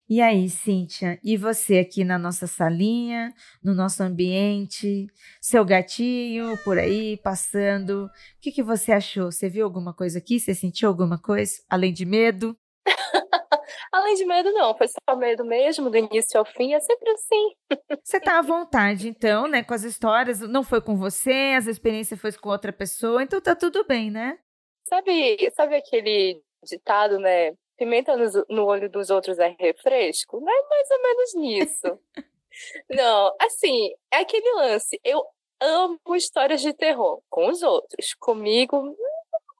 E 0.08 0.22
aí, 0.22 0.50
Cíntia, 0.50 1.19
e 1.24 1.38
você 1.38 1.80
aqui 1.80 2.04
na 2.04 2.17
nossa 2.17 2.48
salinha, 2.48 3.34
no 3.63 3.76
nosso 3.76 4.02
ambiente, 4.02 5.08
seu 5.39 5.63
gatinho 5.63 6.58
por 6.63 6.80
aí 6.80 7.17
passando, 7.17 8.06
o 8.06 8.10
que, 8.41 8.52
que 8.52 8.63
você 8.63 8.91
achou? 8.91 9.32
Você 9.32 9.48
viu 9.50 9.65
alguma 9.65 9.93
coisa 9.93 10.17
aqui? 10.17 10.39
Você 10.39 10.56
sentiu 10.56 10.89
alguma 10.89 11.19
coisa, 11.19 11.62
além 11.69 11.93
de 11.93 12.06
medo? 12.06 12.58
Além 13.91 14.15
de 14.15 14.25
medo, 14.25 14.52
não. 14.52 14.75
Foi 14.78 14.88
só 14.88 15.15
medo 15.15 15.45
mesmo, 15.45 15.89
do 15.89 15.97
início 15.97 16.39
ao 16.39 16.45
fim. 16.45 16.73
É 16.73 16.80
sempre 16.80 17.10
assim. 17.12 17.56
Você 18.04 18.19
tá 18.19 18.39
à 18.39 18.41
vontade, 18.41 19.08
então, 19.08 19.47
né? 19.47 19.63
Com 19.63 19.73
as 19.73 19.84
histórias. 19.84 20.39
Não 20.41 20.63
foi 20.63 20.82
com 20.82 20.95
você, 20.95 21.56
as 21.58 21.67
experiências 21.67 22.19
foi 22.19 22.32
com 22.34 22.49
outra 22.49 22.73
pessoa. 22.73 23.23
Então 23.23 23.39
tá 23.41 23.56
tudo 23.56 23.86
bem, 23.86 24.12
né? 24.12 24.39
Sabe, 24.86 25.52
sabe 25.52 25.75
aquele 25.75 26.41
ditado, 26.63 27.19
né? 27.19 27.54
Pimenta 27.78 28.17
no, 28.17 28.25
no 28.49 28.65
olho 28.65 28.89
dos 28.89 29.10
outros 29.10 29.39
é 29.39 29.56
refresco? 29.60 30.39
Não 30.39 30.52
é 30.52 30.67
mais 30.67 30.91
ou 30.91 31.02
menos 31.02 31.36
nisso. 31.36 31.99
não, 32.89 33.36
assim, 33.39 33.91
é 34.12 34.17
aquele 34.17 34.52
lance. 34.54 34.99
Eu 35.04 35.23
amo 35.62 35.99
histórias 36.15 36.62
de 36.62 36.73
terror 36.73 37.21
com 37.30 37.47
os 37.49 37.62
outros. 37.62 38.13
Comigo, 38.19 38.95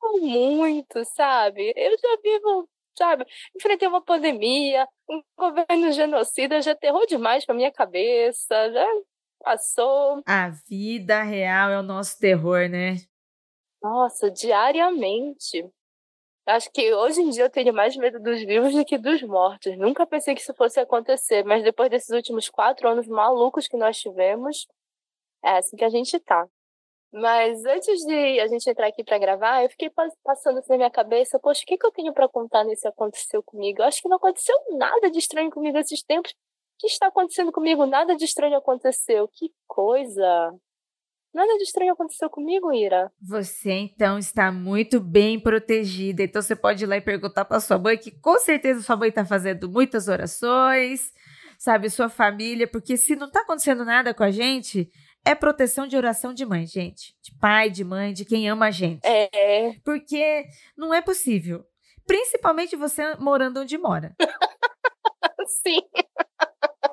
não 0.02 0.20
muito, 0.20 1.04
sabe? 1.15 1.74
Eu 1.76 1.92
já 1.98 2.18
vivo 2.24 2.70
sabe? 3.00 3.26
Enfrentei 3.56 3.88
uma 3.88 4.02
pandemia, 4.02 4.86
um 5.10 5.22
governo 5.38 5.92
genocida, 5.94 6.62
já 6.62 6.74
aterrou 6.74 7.08
demais 7.08 7.46
pra 7.46 7.56
minha 7.56 7.72
cabeça, 7.72 8.72
já 8.72 8.86
passou. 9.40 10.22
A 10.28 10.50
vida 10.68 11.24
real 11.24 11.72
é 11.72 11.80
o 11.80 11.84
nosso 11.84 12.20
terror, 12.20 12.70
né? 12.70 12.98
Nossa, 13.82 14.30
diariamente. 14.30 15.66
Acho 16.46 16.70
que 16.72 16.94
hoje 16.94 17.22
em 17.22 17.30
dia 17.30 17.44
eu 17.44 17.50
tenho 17.50 17.74
mais 17.74 17.96
medo 17.96 18.20
dos 18.20 18.42
vivos 18.42 18.74
do 18.74 18.84
que 18.84 18.98
dos 18.98 19.22
mortos. 19.22 19.78
Nunca 19.78 20.06
pensei 20.06 20.36
que 20.36 20.42
isso 20.42 20.54
fosse 20.54 20.80
acontecer, 20.80 21.46
mas 21.46 21.64
depois 21.64 21.90
desses 21.90 22.10
últimos 22.10 22.50
quatro 22.50 22.90
anos 22.90 23.08
malucos 23.08 23.68
que 23.68 23.78
nós 23.78 23.98
tivemos, 24.00 24.68
é 25.44 25.52
assim 25.58 25.78
que 25.78 25.86
a 25.86 25.90
gente 25.90 26.20
tá. 26.20 26.48
Mas 27.12 27.65
antes 27.65 28.06
de 28.06 28.39
a 28.39 28.48
gente 28.48 28.69
entrar 28.69 28.88
aqui 28.88 29.04
para 29.04 29.17
gravar, 29.17 29.63
eu 29.63 29.69
fiquei 29.69 29.89
passando 30.24 30.60
assim 30.60 30.74
na 30.74 30.78
minha 30.78 30.92
cabeça, 30.92 31.40
poxa, 31.40 31.63
o 31.63 31.65
que, 31.65 31.77
que 31.77 31.86
eu 31.86 31.92
tenho 31.92 32.13
para 32.13 32.29
contar 32.29 32.63
nesse 32.63 32.88
aconteceu 32.88 33.42
comigo? 33.42 33.81
Eu 33.81 33.86
acho 33.86 34.02
que 34.02 34.08
não 34.08 34.17
aconteceu 34.17 34.56
nada 34.77 35.10
de 35.10 35.17
estranho 35.17 35.50
comigo 35.50 35.77
esses 35.77 36.04
tempos. 36.04 36.31
O 36.31 36.36
que 36.79 36.88
está 36.88 37.08
acontecendo 37.08 37.52
comigo? 37.52 37.86
Nada 37.86 38.15
de 38.15 38.25
estranho 38.25 38.58
aconteceu. 38.58 39.27
Que 39.27 39.52
coisa! 39.67 40.54
Nada 41.34 41.58
de 41.58 41.63
estranho 41.63 41.94
aconteceu 41.94 42.29
comigo, 42.29 42.73
Ira. 42.73 43.12
Você 43.21 43.71
então 43.71 44.17
está 44.17 44.52
muito 44.52 45.00
bem 45.00 45.40
protegida. 45.40 46.23
Então 46.23 46.42
você 46.42 46.56
pode 46.56 46.84
ir 46.84 46.88
lá 46.88 46.98
e 46.98 47.02
perguntar 47.02 47.46
para 47.46 47.60
sua 47.60 47.77
mãe, 47.77 47.98
que 47.98 48.12
com 48.12 48.38
certeza 48.40 48.81
sua 48.81 48.96
mãe 48.96 49.10
está 49.10 49.23
fazendo 49.23 49.69
muitas 49.69 50.08
orações, 50.08 51.12
sabe, 51.58 51.90
sua 51.90 52.10
família, 52.10 52.67
porque 52.67 52.98
se 52.98 53.15
não 53.15 53.27
está 53.27 53.42
acontecendo 53.42 53.86
nada 53.86 54.13
com 54.13 54.23
a 54.23 54.31
gente, 54.31 54.90
é 55.26 55.36
proteção 55.36 55.88
de 55.88 55.96
oração 55.96 56.34
de 56.34 56.46
mãe, 56.46 56.65
gente. 56.65 57.15
De 57.22 57.34
pai, 57.38 57.70
de 57.70 57.84
mãe, 57.84 58.13
de 58.13 58.26
quem 58.26 58.50
ama 58.50 58.67
a 58.67 58.72
gente. 58.72 59.06
É. 59.06 59.74
Porque 59.84 60.46
não 60.78 60.94
é 60.94 61.02
possível. 61.02 61.65
Principalmente 62.06 62.76
você 62.76 63.15
morando 63.15 63.60
onde 63.60 63.78
mora. 63.78 64.15
Sim. 65.63 65.82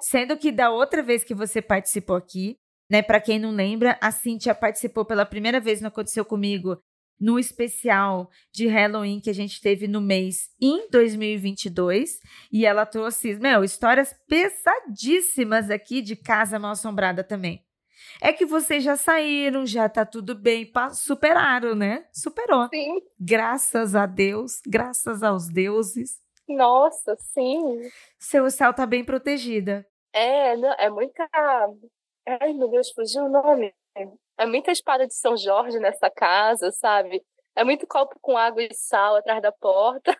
Sendo 0.01 0.37
que 0.37 0.53
da 0.53 0.70
outra 0.70 1.03
vez 1.03 1.24
que 1.24 1.35
você 1.35 1.62
participou 1.62 2.16
aqui, 2.16 2.59
né, 2.91 3.03
para 3.03 3.20
quem 3.20 3.39
não 3.39 3.51
lembra, 3.51 3.99
a 4.01 4.11
Cintia 4.11 4.55
participou 4.55 5.05
pela 5.05 5.27
primeira 5.27 5.59
vez 5.59 5.81
no 5.81 5.89
Aconteceu 5.89 6.24
Comigo 6.24 6.79
no 7.18 7.39
especial 7.39 8.31
de 8.53 8.66
Halloween 8.66 9.20
que 9.20 9.31
a 9.31 9.35
gente 9.35 9.61
teve 9.61 9.89
no 9.89 10.01
mês 10.01 10.51
em 10.61 10.89
2022 10.91 12.18
e 12.53 12.66
ela 12.66 12.85
trouxe, 12.85 13.37
meu, 13.37 13.64
histórias 13.64 14.14
pesadíssimas 14.29 15.70
aqui 15.70 16.03
de 16.03 16.14
Casa 16.14 16.59
Mal 16.59 16.72
Assombrada 16.72 17.24
também. 17.24 17.66
É 18.21 18.33
que 18.33 18.47
vocês 18.47 18.83
já 18.83 18.97
saíram, 18.97 19.67
já 19.67 19.89
tá 19.89 20.05
tudo 20.07 20.35
bem, 20.35 20.71
superaram, 20.93 21.75
né? 21.75 22.07
Superou. 22.12 22.69
Sim. 22.69 23.01
Graças 23.19 23.95
a 23.95 24.07
Deus, 24.07 24.61
graças 24.67 25.23
aos 25.23 25.49
deuses. 25.49 26.21
Nossa, 26.49 27.17
sim. 27.17 27.91
Seu 28.19 28.51
céu 28.51 28.73
tá 28.73 28.87
bem 28.87 29.05
protegida. 29.05 29.87
É, 30.12 30.55
é 30.79 30.89
muita. 30.89 31.29
Ai, 31.35 32.53
meu 32.53 32.69
Deus, 32.69 32.91
fugiu 32.93 33.25
o 33.25 33.29
nome. 33.29 33.75
É 34.39 34.47
muita 34.47 34.71
espada 34.71 35.07
de 35.07 35.14
São 35.14 35.37
Jorge 35.37 35.79
nessa 35.79 36.11
casa, 36.11 36.71
sabe? 36.71 37.23
É 37.55 37.64
muito 37.64 37.87
copo 37.87 38.19
com 38.21 38.37
água 38.37 38.62
e 38.62 38.73
sal 38.75 39.17
atrás 39.17 39.41
da 39.43 39.51
porta. 39.51 40.17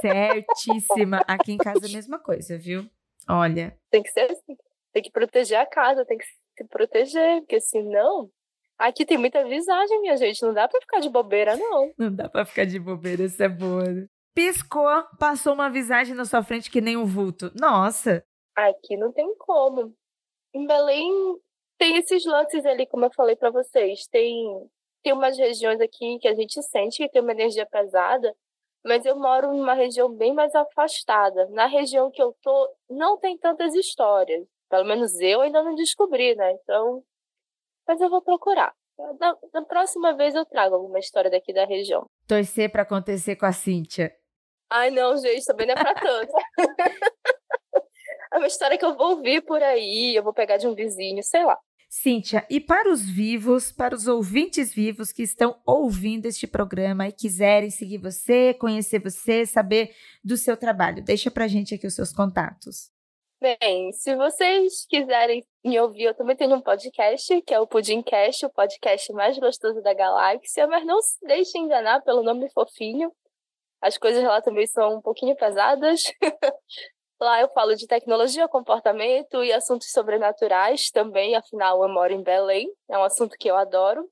Certíssima. 0.00 1.22
Aqui 1.26 1.52
em 1.52 1.56
casa 1.56 1.86
é 1.86 1.88
a 1.88 1.92
mesma 1.92 2.18
coisa, 2.18 2.58
viu? 2.58 2.84
Olha. 3.28 3.78
Tem 3.90 4.02
que 4.02 4.10
ser 4.10 4.30
assim. 4.30 4.56
Tem 4.92 5.02
que 5.02 5.10
proteger 5.10 5.58
a 5.58 5.66
casa, 5.66 6.04
tem 6.04 6.18
que 6.18 6.24
se 6.56 6.64
proteger, 6.64 7.40
porque 7.40 7.60
senão. 7.60 8.30
Aqui 8.78 9.06
tem 9.06 9.16
muita 9.16 9.44
visagem, 9.44 10.00
minha 10.00 10.16
gente. 10.16 10.42
Não 10.42 10.52
dá 10.52 10.66
pra 10.68 10.80
ficar 10.80 11.00
de 11.00 11.08
bobeira, 11.08 11.56
não. 11.56 11.92
Não 11.96 12.14
dá 12.14 12.28
pra 12.28 12.44
ficar 12.44 12.64
de 12.64 12.78
bobeira, 12.78 13.22
isso 13.22 13.42
é 13.42 13.48
boa. 13.48 13.84
Né? 13.84 14.06
Piscou, 14.34 15.04
passou 15.18 15.54
uma 15.54 15.70
visagem 15.70 16.14
na 16.14 16.24
sua 16.24 16.42
frente 16.42 16.70
que 16.70 16.80
nem 16.80 16.96
um 16.96 17.06
vulto. 17.06 17.52
Nossa! 17.54 18.24
Aqui 18.56 18.96
não 18.96 19.12
tem 19.12 19.32
como. 19.36 19.94
Em 20.52 20.66
Belém 20.66 21.10
tem 21.78 21.96
esses 21.98 22.24
lances 22.24 22.64
ali, 22.66 22.86
como 22.86 23.04
eu 23.04 23.12
falei 23.12 23.36
para 23.36 23.50
vocês. 23.50 24.06
Tem, 24.08 24.68
tem 25.02 25.12
umas 25.12 25.36
regiões 25.38 25.80
aqui 25.80 26.18
que 26.18 26.28
a 26.28 26.34
gente 26.34 26.60
sente 26.62 26.98
que 26.98 27.08
tem 27.08 27.22
uma 27.22 27.32
energia 27.32 27.66
pesada, 27.66 28.34
mas 28.84 29.04
eu 29.04 29.16
moro 29.16 29.52
em 29.52 29.60
uma 29.60 29.74
região 29.74 30.12
bem 30.12 30.32
mais 30.34 30.54
afastada. 30.54 31.48
Na 31.50 31.66
região 31.66 32.10
que 32.10 32.22
eu 32.22 32.36
tô, 32.42 32.70
não 32.90 33.16
tem 33.18 33.38
tantas 33.38 33.74
histórias. 33.74 34.46
Pelo 34.74 34.86
menos 34.86 35.14
eu 35.20 35.40
ainda 35.40 35.62
não 35.62 35.76
descobri, 35.76 36.34
né? 36.34 36.50
Então, 36.50 37.00
mas 37.86 38.00
eu 38.00 38.10
vou 38.10 38.20
procurar. 38.20 38.74
Da, 39.20 39.36
da 39.52 39.62
próxima 39.62 40.16
vez 40.16 40.34
eu 40.34 40.44
trago 40.44 40.74
alguma 40.74 40.98
história 40.98 41.30
daqui 41.30 41.52
da 41.52 41.64
região. 41.64 42.06
Torcer 42.26 42.72
para 42.72 42.82
acontecer 42.82 43.36
com 43.36 43.46
a 43.46 43.52
Cíntia. 43.52 44.12
Ai, 44.68 44.90
não, 44.90 45.16
gente, 45.16 45.44
também 45.44 45.68
não 45.68 45.74
é 45.74 45.76
pra 45.76 45.94
tanto. 45.94 46.32
é 48.34 48.36
uma 48.36 48.48
história 48.48 48.76
que 48.76 48.84
eu 48.84 48.96
vou 48.96 49.10
ouvir 49.10 49.42
por 49.42 49.62
aí, 49.62 50.16
eu 50.16 50.24
vou 50.24 50.34
pegar 50.34 50.56
de 50.56 50.66
um 50.66 50.74
vizinho, 50.74 51.22
sei 51.22 51.44
lá. 51.44 51.56
Cíntia, 51.88 52.44
e 52.50 52.58
para 52.58 52.90
os 52.90 53.08
vivos, 53.08 53.70
para 53.70 53.94
os 53.94 54.08
ouvintes 54.08 54.74
vivos 54.74 55.12
que 55.12 55.22
estão 55.22 55.56
ouvindo 55.64 56.26
este 56.26 56.48
programa 56.48 57.06
e 57.06 57.12
quiserem 57.12 57.70
seguir 57.70 57.98
você, 57.98 58.52
conhecer 58.54 58.98
você, 58.98 59.46
saber 59.46 59.94
do 60.24 60.36
seu 60.36 60.56
trabalho, 60.56 61.04
deixa 61.04 61.30
pra 61.30 61.46
gente 61.46 61.76
aqui 61.76 61.86
os 61.86 61.94
seus 61.94 62.12
contatos. 62.12 62.92
Bem, 63.44 63.92
se 63.92 64.16
vocês 64.16 64.86
quiserem 64.88 65.46
me 65.62 65.78
ouvir, 65.78 66.04
eu 66.04 66.14
também 66.14 66.34
tenho 66.34 66.54
um 66.54 66.62
podcast, 66.62 67.42
que 67.42 67.52
é 67.52 67.60
o 67.60 67.66
Pudimcast, 67.66 68.46
o 68.46 68.48
podcast 68.48 69.12
mais 69.12 69.38
gostoso 69.38 69.82
da 69.82 69.92
galáxia, 69.92 70.66
mas 70.66 70.86
não 70.86 71.02
se 71.02 71.18
deixe 71.26 71.58
enganar 71.58 72.00
pelo 72.00 72.22
nome 72.22 72.48
fofinho. 72.52 73.12
As 73.82 73.98
coisas 73.98 74.24
lá 74.24 74.40
também 74.40 74.66
são 74.66 74.96
um 74.96 75.02
pouquinho 75.02 75.36
pesadas. 75.36 76.04
Lá 77.20 77.42
eu 77.42 77.48
falo 77.50 77.76
de 77.76 77.86
tecnologia, 77.86 78.48
comportamento 78.48 79.44
e 79.44 79.52
assuntos 79.52 79.90
sobrenaturais 79.90 80.90
também, 80.90 81.36
afinal 81.36 81.82
eu 81.82 81.88
moro 81.90 82.14
em 82.14 82.22
Belém, 82.22 82.66
é 82.88 82.96
um 82.96 83.04
assunto 83.04 83.36
que 83.38 83.50
eu 83.50 83.56
adoro. 83.56 84.08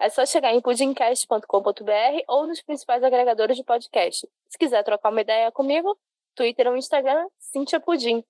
É 0.00 0.08
só 0.08 0.24
chegar 0.24 0.52
em 0.54 0.62
pudimcast.com.br 0.62 2.24
ou 2.26 2.46
nos 2.46 2.62
principais 2.62 3.04
agregadores 3.04 3.54
de 3.54 3.64
podcast. 3.64 4.26
Se 4.48 4.58
quiser 4.58 4.82
trocar 4.82 5.10
uma 5.10 5.20
ideia 5.20 5.52
comigo, 5.52 5.94
Twitter 6.34 6.66
ou 6.68 6.76
Instagram, 6.76 7.26
Cintia 7.38 7.78
Pudim. 7.78 8.24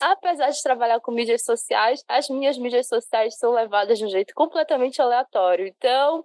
Apesar 0.00 0.50
de 0.50 0.62
trabalhar 0.62 1.00
com 1.00 1.10
mídias 1.10 1.42
sociais, 1.42 2.04
as 2.06 2.28
minhas 2.28 2.56
mídias 2.56 2.86
sociais 2.86 3.36
são 3.36 3.52
levadas 3.52 3.98
de 3.98 4.04
um 4.04 4.08
jeito 4.08 4.32
completamente 4.34 5.02
aleatório. 5.02 5.66
Então, 5.66 6.24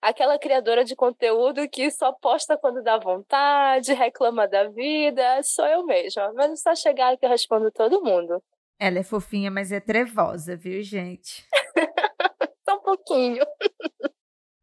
aquela 0.00 0.38
criadora 0.38 0.84
de 0.84 0.96
conteúdo 0.96 1.68
que 1.68 1.90
só 1.90 2.12
posta 2.12 2.56
quando 2.56 2.82
dá 2.82 2.98
vontade, 2.98 3.92
reclama 3.92 4.48
da 4.48 4.68
vida, 4.68 5.42
sou 5.42 5.66
eu 5.66 5.84
mesma. 5.84 6.32
Mas 6.34 6.52
é 6.52 6.56
só 6.56 6.74
chegar 6.74 7.16
que 7.18 7.26
eu 7.26 7.30
respondo 7.30 7.70
todo 7.70 8.02
mundo. 8.02 8.42
Ela 8.78 9.00
é 9.00 9.02
fofinha, 9.02 9.50
mas 9.50 9.70
é 9.70 9.80
trevosa, 9.80 10.56
viu, 10.56 10.82
gente? 10.82 11.46
só 12.66 12.76
um 12.76 12.80
pouquinho. 12.80 13.44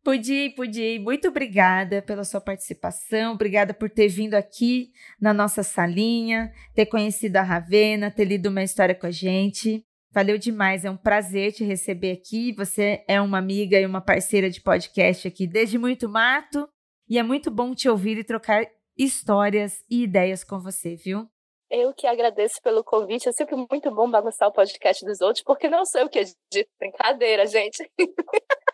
Pudi, 0.08 0.52
Pudi, 0.52 1.00
muito 1.00 1.28
obrigada 1.28 2.02
pela 2.02 2.24
sua 2.24 2.40
participação, 2.40 3.34
obrigada 3.34 3.74
por 3.74 3.90
ter 3.90 4.08
vindo 4.08 4.36
aqui 4.36 4.94
na 5.20 5.34
nossa 5.34 5.64
salinha, 5.64 6.50
ter 6.74 6.86
conhecido 6.86 7.36
a 7.36 7.42
Ravena, 7.42 8.10
ter 8.10 8.24
lido 8.24 8.48
uma 8.48 8.64
história 8.64 8.96
com 8.96 9.06
a 9.06 9.12
gente. 9.12 9.84
Valeu 10.14 10.38
demais, 10.38 10.86
é 10.86 10.90
um 10.90 10.96
prazer 10.96 11.52
te 11.52 11.66
receber 11.66 12.14
aqui. 12.14 12.54
Você 12.54 13.04
é 13.06 13.20
uma 13.20 13.38
amiga 13.38 13.78
e 13.78 13.86
uma 13.86 14.00
parceira 14.00 14.50
de 14.50 14.62
podcast 14.62 15.28
aqui 15.28 15.46
desde 15.46 15.78
muito 15.78 16.08
mato 16.08 16.70
e 17.10 17.20
é 17.20 17.24
muito 17.24 17.52
bom 17.52 17.76
te 17.76 17.90
ouvir 17.90 18.18
e 18.18 18.24
trocar 18.24 18.66
histórias 18.98 19.84
e 19.90 20.04
ideias 20.04 20.42
com 20.42 20.58
você, 20.58 20.96
viu? 20.96 21.28
Eu 21.70 21.94
que 21.94 22.08
agradeço 22.08 22.62
pelo 22.64 22.82
convite. 22.82 23.28
É 23.28 23.34
sempre 23.34 23.58
muito 23.58 23.94
bom 23.94 24.10
bagunçar 24.10 24.48
o 24.48 24.54
podcast 24.54 25.06
dos 25.06 25.20
outros, 25.20 25.44
porque 25.44 25.68
não 25.68 25.84
sou 25.86 26.00
eu 26.00 26.10
que 26.10 26.20
edito. 26.20 26.70
Brincadeira, 26.80 27.46
gente. 27.46 27.84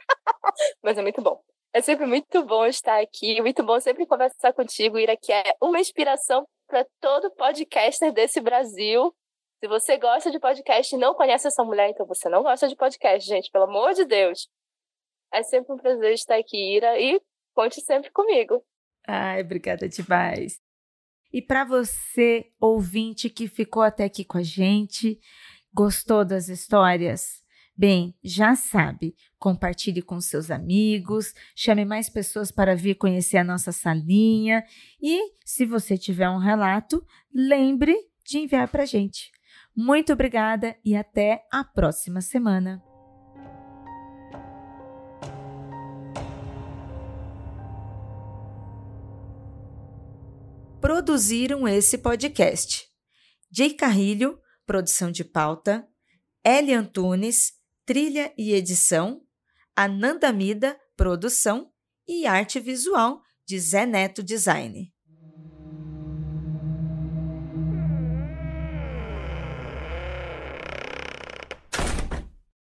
Mas 0.84 0.98
é 0.98 1.02
muito 1.02 1.22
bom. 1.22 1.42
É 1.74 1.82
sempre 1.82 2.06
muito 2.06 2.46
bom 2.46 2.66
estar 2.66 3.02
aqui, 3.02 3.42
muito 3.42 3.64
bom 3.64 3.80
sempre 3.80 4.06
conversar 4.06 4.54
contigo, 4.54 5.00
Ira, 5.00 5.18
que 5.18 5.32
é 5.32 5.56
uma 5.62 5.80
inspiração 5.80 6.46
para 6.68 6.86
todo 7.00 7.32
podcaster 7.32 8.12
desse 8.12 8.40
Brasil 8.40 9.12
se 9.64 9.68
você 9.70 9.98
gosta 9.98 10.30
de 10.30 10.42
podcast 10.42 10.94
e 10.94 10.98
não 10.98 11.14
conhece 11.14 11.48
essa 11.48 11.64
mulher, 11.64 11.90
então 11.90 12.06
você 12.06 12.28
não 12.28 12.44
gosta 12.44 12.68
de 12.68 12.76
podcast, 12.76 13.26
gente, 13.26 13.50
pelo 13.50 13.64
amor 13.64 13.94
de 13.94 14.04
Deus. 14.04 14.50
É 15.32 15.42
sempre 15.42 15.72
um 15.72 15.78
prazer 15.78 16.14
estar 16.14 16.36
aqui, 16.36 16.76
Ira, 16.76 17.00
e 17.00 17.22
conte 17.56 17.80
sempre 17.80 18.12
comigo. 18.12 18.62
Ai, 19.08 19.40
obrigada 19.40 19.88
demais. 19.88 20.60
E 21.32 21.42
para 21.42 21.64
você, 21.64 22.52
ouvinte 22.60 23.30
que 23.30 23.48
ficou 23.48 23.82
até 23.82 24.04
aqui 24.04 24.26
com 24.26 24.38
a 24.38 24.44
gente, 24.44 25.18
gostou 25.74 26.26
das 26.26 26.50
histórias? 26.50 27.43
Bem, 27.76 28.16
já 28.24 28.56
sabe, 28.56 29.16
compartilhe 29.40 30.04
com 30.04 30.22
seus 30.22 30.52
amigos, 30.52 31.34
chame 31.56 31.84
mais 31.84 32.08
pessoas 32.08 32.52
para 32.52 32.76
vir 32.76 32.96
conhecer 32.96 33.38
a 33.38 33.44
nossa 33.44 33.72
salinha 33.72 34.64
e, 35.02 35.34
se 35.44 35.66
você 35.66 35.98
tiver 35.98 36.30
um 36.30 36.38
relato, 36.38 37.04
lembre 37.34 37.96
de 38.24 38.38
enviar 38.38 38.68
para 38.68 38.84
a 38.84 38.86
gente. 38.86 39.32
Muito 39.76 40.14
obrigada 40.14 40.78
e 40.86 40.96
até 40.96 41.48
a 41.52 41.64
próxima 41.64 42.22
semana. 42.22 42.80
Produziram 50.80 51.68
esse 51.68 51.98
podcast. 51.98 52.88
Jay 53.52 53.74
Carrilho, 53.74 54.40
produção 54.64 55.12
de 55.12 55.24
pauta, 55.24 55.88
Eli 56.46 56.74
Antunes, 56.74 57.63
trilha 57.86 58.34
e 58.38 58.54
edição, 58.54 59.22
Ananda 59.76 60.32
Mida, 60.32 60.80
produção 60.96 61.72
e 62.08 62.26
arte 62.26 62.60
visual 62.60 63.22
de 63.46 63.60
Zé 63.60 63.86
Neto 63.86 64.24
Design. 64.24 64.93